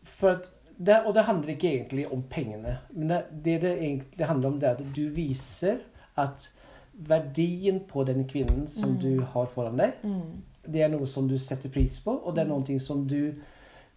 [0.03, 2.79] för att det, og det handler ikke egentlig om pengene.
[2.91, 5.81] Men det, det, det, handler det handlar om det at du viser
[6.15, 6.53] at
[6.93, 10.43] verdien på den kvinnen som du har foran deg, Mm.
[10.69, 13.33] Det er noe som du setter pris på og det er noe som du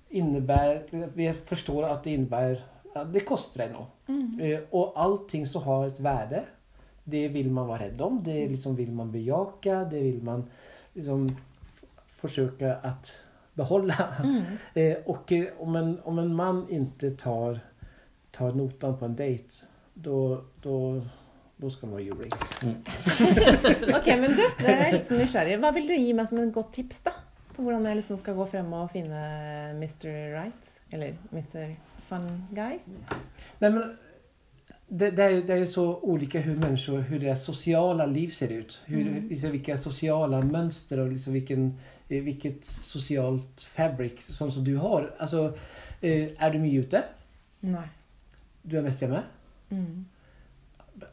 [0.10, 2.62] innebærer vi forstår at det innebærer
[2.96, 3.90] at det koster deg noe.
[4.08, 4.40] Mm.
[4.40, 6.46] Uh, og allting som har et värde,
[7.04, 8.20] det vil man være redd om.
[8.24, 10.46] Det liksom vil man bejake, Det vil man
[10.96, 11.30] liksom
[12.22, 12.94] forsøke å
[13.56, 13.96] beholde.
[14.24, 14.44] Mm.
[14.74, 17.60] Eh, och eh, om en, om en mann ikke tar,
[18.32, 20.40] tar notan på en date, da
[21.62, 22.28] da skal man man vara
[22.64, 23.96] Mm.
[23.98, 25.60] Ok, men du, det er litt sånn nysgjerrig.
[25.62, 27.14] Hva vil du gi meg som en godt tips, da?
[27.54, 29.20] På hvordan jeg liksom skal gå frem og finne
[29.78, 30.08] Mr.
[30.34, 30.74] Right?
[30.92, 31.76] Eller Mr.
[32.08, 32.80] Fun Guy?
[33.62, 33.84] Nei, men
[34.94, 38.80] det, det, är, det är så olika hur människor, hur deras sociala liv ser ut.
[38.86, 39.28] Hur, Mm.
[39.30, 41.78] liksom, vilka sociala mönster och liksom vilken,
[42.10, 45.14] eh, vilket socialt fabric som, som du har.
[45.18, 45.54] Alltså,
[46.02, 47.04] eh, är du mye ute?
[47.60, 47.88] Nei.
[48.62, 49.24] Du er mest hjemme?
[49.70, 50.06] Mm.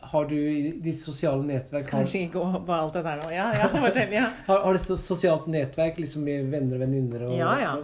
[0.00, 3.30] Har du i ditt sosiale nettverk Kanskje ikke på alt det der nå.
[3.32, 4.12] Ja, ja, fortell.
[4.12, 4.26] Ja.
[4.46, 7.22] har, har du sosialt nettverk nätverk liksom med venner og venninner?
[7.28, 7.76] Og, Ja, ja.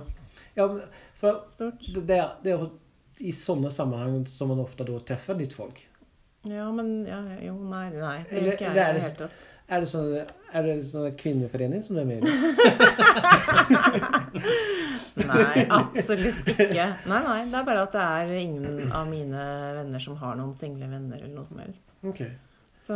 [0.58, 0.66] ja
[1.14, 1.86] for, Stort.
[1.94, 2.58] det, det, det
[3.20, 5.80] i sånne sammenheng som man ofte da treffer ditt folk.
[6.44, 8.24] Ja, men ja, Jo, nei, nei.
[8.28, 9.30] Det er gjør ikke jeg i det- det hele tatt.
[9.66, 12.24] Er det sånn, er det sånn kvinneforening som du er med i?
[15.24, 16.86] Nei, absolutt ikke.
[17.08, 17.38] Nei, nei.
[17.50, 19.44] Det er bare at det er ingen av mine
[19.78, 21.92] venner som har noen single venner eller noe som helst.
[22.04, 22.30] Okay.
[22.84, 22.94] Så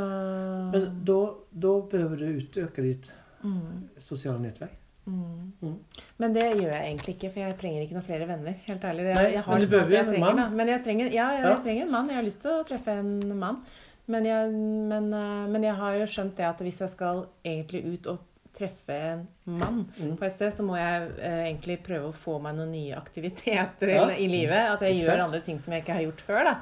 [0.75, 1.19] Men da,
[1.65, 3.07] da behøver du utøke ditt
[3.45, 4.78] mm, sosiale nätverk.
[5.09, 5.53] Mm.
[5.63, 5.75] Mm.
[6.23, 8.55] Men det gjør jeg egentlig ikke, for jeg trenger ikke noen flere venner.
[8.69, 9.05] Helt ærlig.
[9.11, 10.57] Jeg, jeg har men du behøver jo en mann.
[10.61, 12.09] Men jeg trenger, ja, jeg, jeg trenger en mann.
[12.13, 13.61] Jeg har lyst til å treffe en mann.
[14.09, 14.53] Men jeg,
[14.93, 18.25] men, eh, men jeg har jo skjønt det at hvis jeg skal egentlig ut og
[18.59, 20.17] treffe en mann Mm.
[20.19, 23.93] på et sted, så må jeg eh, egentlig prøve å få meg noen nye aktiviteter
[23.95, 24.07] Ja.
[24.11, 24.73] i livet.
[24.75, 25.09] At jeg Exakt.
[25.11, 26.45] gjør andre ting som jeg ikke har gjort før.
[26.45, 26.57] da.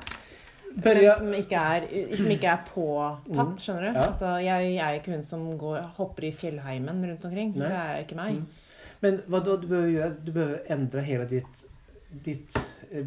[0.84, 3.56] Men som ikke er, som ikke er påtatt, Mm.
[3.58, 3.98] skjønner du.
[3.98, 4.06] Ja.
[4.06, 7.54] Altså, jeg, jeg er ikke hun som går, hopper i fjellheimen rundt omkring.
[7.56, 7.68] Nei.
[7.68, 8.34] Det er ikke meg.
[8.34, 8.46] Mm.
[9.00, 11.64] men hva da du bør gjøre Du bør endre hele ditt,
[12.24, 12.56] ditt
[12.92, 13.02] eh,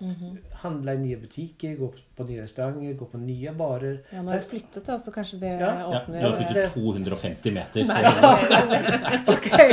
[0.00, 0.36] Mm -hmm.
[0.52, 3.98] Handle i nye butikker, gå på nye restauranter, gå på nye barer.
[4.12, 5.78] Ja, nå har du flyttet, da, så kanskje det Ja.
[5.78, 7.84] Ja, åpner du har flyttet 250 meter.
[7.84, 9.70] Nei, Så nei, Okej,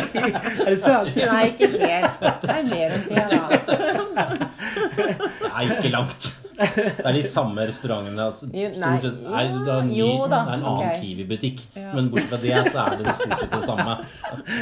[0.65, 1.15] är det sant?
[1.15, 2.19] nei, ikke helt.
[2.41, 3.47] Det er mer enn det, da.
[5.55, 6.36] er ikke langt.
[6.57, 8.23] Det er de samme restaurantene.
[8.25, 10.69] Altså, Jo, nei, sett er, det, er en ny, jo da, det er en annen
[10.71, 11.01] okay.
[11.03, 11.61] Kiwi-butikk.
[11.77, 11.91] Ja.
[11.93, 13.97] Men bortsett fra det, så er det stort sett det samme.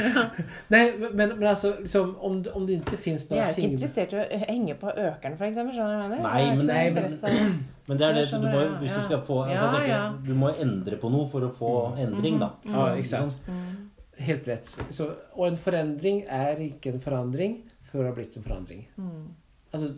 [0.74, 4.12] nei, men, men altså, liksom, om, om det ikke fins noe Jeg er ikke interessert
[4.12, 5.56] i å henge på økeren, f.eks.
[5.56, 6.22] Skjønner du hva jeg mener?
[6.26, 9.54] Nei, men- nei, men- Men det er det, du må, hvis du skal få altså,
[9.54, 10.06] Ja, tenker, ja.
[10.26, 11.68] Du må endre på noe for å få
[12.02, 12.48] endring, da.
[12.66, 13.36] Ja, exakt.
[13.46, 13.84] Mm.
[14.26, 14.72] Helt rett.
[14.90, 17.54] Så, og en forandring er ikke en forandring
[17.86, 18.80] før det har blitt en forandring.
[18.98, 19.28] Mm.
[19.76, 19.94] Alltså,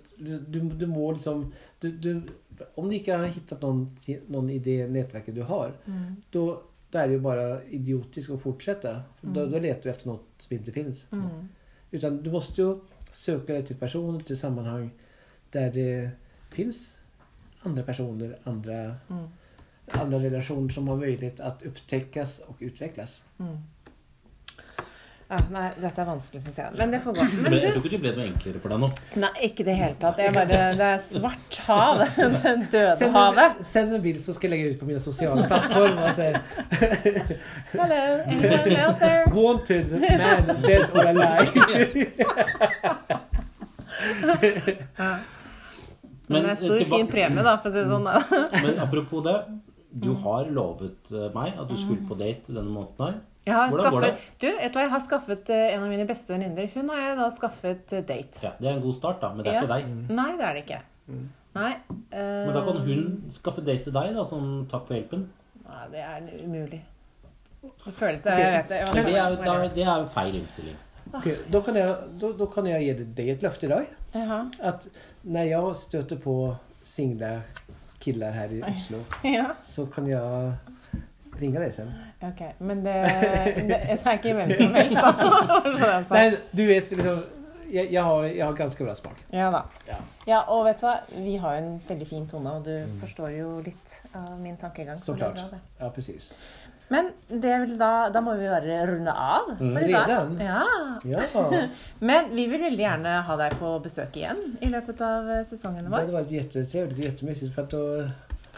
[0.48, 1.52] du, du, må liksom...
[1.80, 2.22] Du, du,
[2.74, 6.16] om du ikke har hittat någon, någon i det nätverket du har, Mm.
[6.30, 8.90] då, då är det ju bara idiotiskt att fortsätta.
[8.90, 9.02] Mm.
[9.20, 9.52] Då, Mm.
[9.52, 11.06] då letar du efter något som inte finns.
[11.12, 11.48] Mm.
[11.90, 12.78] Utan du måste ju
[13.10, 14.90] söka dig till personer, till sammanhang
[15.50, 16.10] där det
[16.50, 16.98] finns
[17.62, 18.74] andra personer, andra,
[19.08, 19.28] Mm.
[19.86, 23.24] andra relationer som har möjlighet att upptäckas och utvecklas.
[25.28, 26.70] Ja, nei, dette er vanskelig, syns jeg.
[26.78, 27.24] Men det får gå.
[27.44, 27.56] Men du...
[27.60, 28.88] jeg tror ikke det ble noe enklere for deg nå.
[29.20, 30.16] Nei, ikke i det hele tatt.
[30.16, 32.00] Det er bare Det er svart hav.
[32.16, 33.42] Det døde Send havet.
[33.58, 36.14] en, send en bild så skal jeg legge det ut på mine sosiale plattformer Og
[36.16, 36.30] se
[37.74, 39.28] Hello, anyone out there?
[39.36, 41.48] Wanted, man, dead or alive.
[46.28, 48.04] Men det er stor, fin premie, da, for å si det sånn.
[48.08, 48.16] da.
[48.64, 49.38] Men apropos det.
[49.88, 50.18] Du Mm.
[50.22, 53.14] har lovet meg at du skulle på date denne måneden her.
[53.48, 54.12] Jeg har Hvordan går det?
[54.42, 56.68] du, vet du hva, jeg har skaffet eh, en av mine beste venninner.
[56.74, 58.42] Hun har jeg da skaffet eh, date.
[58.44, 59.62] Ja, det er en god start, da, men det er Ja.
[59.64, 60.12] ikke deg.
[60.18, 60.80] Nei, det er det ikke.
[61.58, 61.70] Nei.
[61.88, 65.24] Uh, Men da kan hun skaffe date til deg, da, som takk for hjelpen.
[65.64, 66.82] Nei, det er umulig.
[67.62, 68.82] Det føles Jeg vet det.
[68.94, 70.76] Men det er da- det er jo feil innstilling.
[71.14, 73.86] Okay, da, kan jeg, da, da kan jag ge dig ett löfte idag.
[74.14, 74.42] Jaha.
[74.60, 74.88] At
[75.24, 76.34] når jeg støter på
[76.82, 77.42] single
[78.00, 79.46] killer her i Oslo Ja.
[79.62, 80.52] så kan jeg
[81.40, 81.90] ringe deg sen.
[82.22, 82.40] Ok.
[82.58, 82.94] Men det,
[83.56, 85.98] det, det er ikke hvem som helst, da.
[86.16, 87.20] Nei, du vet liksom,
[87.70, 89.20] jeg, jeg, har, jeg, har ganske bra smak.
[89.32, 89.62] Ja da.
[89.88, 89.98] Ja.
[90.26, 90.96] Ja, og vet du hva?
[91.14, 94.98] Vi har en veldig fin tone, og du forstår jo litt av min tankegang.
[95.00, 95.38] Så klart.
[95.38, 95.60] bra.
[95.78, 96.32] Ja, precis.
[96.88, 99.50] Men da, da må vi bare runde av.
[99.60, 100.30] Mm, for i dag.
[100.40, 100.62] Ja.
[101.04, 101.66] Ja,
[102.10, 105.84] Men vi vil veldig gjerne ha deg på besøk igjen i løpet av sesongen sesongen
[105.84, 106.12] det vår.
[106.22, 107.54] vært jättetrevligt och jättemysigt.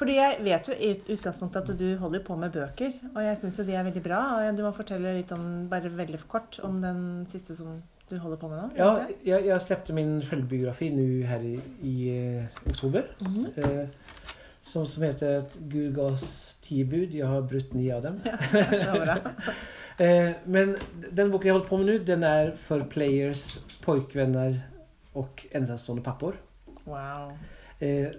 [0.00, 3.58] Fordi jeg vet jo i utgangspunktet at du holder på med bøker, og jeg syns
[3.60, 4.20] jo de er veldig bra.
[4.40, 8.40] Og du må fortelle litt om, bare veldig kort, om den siste som du holder
[8.40, 8.70] på med nå.
[8.78, 13.02] Ja, jeg, jeg jag, jag min selvbiografi nå her i, i eh, oktober.
[13.20, 13.60] -hmm.
[13.60, 13.88] Eh,
[14.60, 18.20] som, som heter Gud ga oss ti bud, Jeg har brutt ni av dem.
[18.24, 19.18] Ja.
[20.00, 20.76] Eh, men
[21.12, 24.54] den boken jeg holder på med nå, den er for players, pojkvenner
[25.14, 26.38] og ensamstående pappor.
[26.86, 27.34] Wow.
[27.80, 28.10] Eh,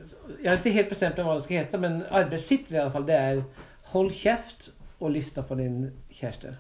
[0.44, 3.08] jag har ikke helt bestemt meg hva det skal hete, men arbeidstittel i alle fall,
[3.08, 3.44] det er
[3.92, 6.56] 'Hold kjeft og lyssna på din kjæreste'.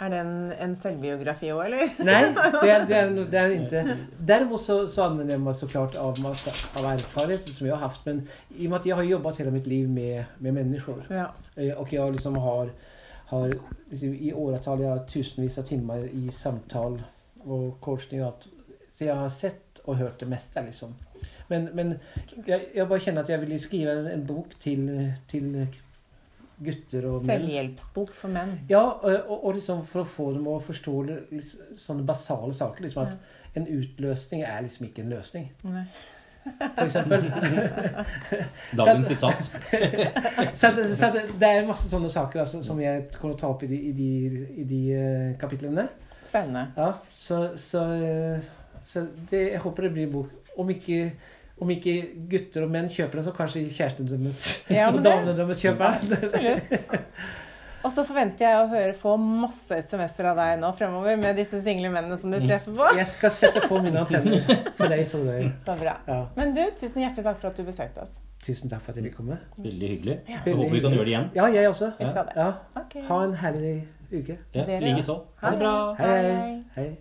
[0.00, 1.92] Er det en, en selvbiografi òg, eller?
[2.04, 3.96] Nei, det er, det, er, det er ikke.
[4.28, 8.02] Derimot så, så anvender jeg meg så klart av av erfarenheter som jeg har haft.
[8.06, 11.26] Men i og med at jeg har jobbet hele mitt liv med, med mennesker, Ja.
[11.78, 12.68] og jeg liksom har,
[13.30, 13.54] har
[13.90, 17.00] liksom i åratal, jeg har tusenvis av timer i samtal
[17.44, 18.48] og coaching og alt,
[18.94, 20.94] Så jeg har sett og hørt det meste, liksom.
[21.50, 21.96] Men, men
[22.46, 24.86] jeg, jeg, bare kjenner at jeg ville skrive en, bok til,
[25.28, 25.50] til
[26.64, 27.28] gutter og menn.
[27.28, 28.56] Selvhjelpsbok for menn.
[28.70, 32.54] Ja, og, og, og liksom for å få dem å forstå det, liksom, sånne basale
[32.56, 32.86] saker.
[32.86, 33.16] Liksom at
[33.58, 35.84] en utløsning er liksom ikke en løsning, Nei.
[36.60, 37.28] for eksempel.
[38.80, 39.50] Dagens sitat.
[40.58, 43.42] så at, så at det er masse sånne saker altså, som jeg kommer til å
[43.44, 44.10] ta opp i de, i de,
[44.64, 45.86] i de eh, kapitlene.
[46.24, 46.66] Spennende.
[46.76, 48.48] Ja, så, så, eh,
[48.86, 50.40] så det, jeg håper det blir en bok.
[50.58, 50.98] Om ikke,
[51.62, 51.94] om ikke
[52.30, 55.98] gutter og menn kjøper den, så kanskje kjæresten deres Ja, og men damene deres kjøper
[55.98, 56.14] den.
[56.14, 57.02] Absolutt.
[57.84, 61.60] Og så forventer jeg å høre få masse SMS-er av deg nå fremover med disse
[61.66, 62.86] single mennene som du treffer på.
[62.96, 64.40] Jeg skal sette på mine antenner
[64.78, 65.50] for deg, Solveig.
[65.66, 65.98] Så bra.
[66.08, 66.22] Ja.
[66.38, 68.16] Men du, tusen hjertelig takk for at du besøkte oss.
[68.44, 69.36] Tusen takk for at jeg fikk komme.
[69.60, 70.18] Veldig hyggelig.
[70.32, 70.40] Ja.
[70.40, 71.30] Jeg håper vi kan gjøre det igjen.
[71.36, 71.92] Ja, jeg også.
[72.00, 72.38] Vi skal det.
[72.40, 72.50] Ja.
[72.86, 73.04] Okay.
[73.10, 73.74] Ha en herlig
[74.12, 74.40] uke.
[74.56, 75.20] Ja, Likeså.
[75.44, 75.74] Ha det bra.
[76.00, 76.62] Hei.
[76.78, 76.92] hei.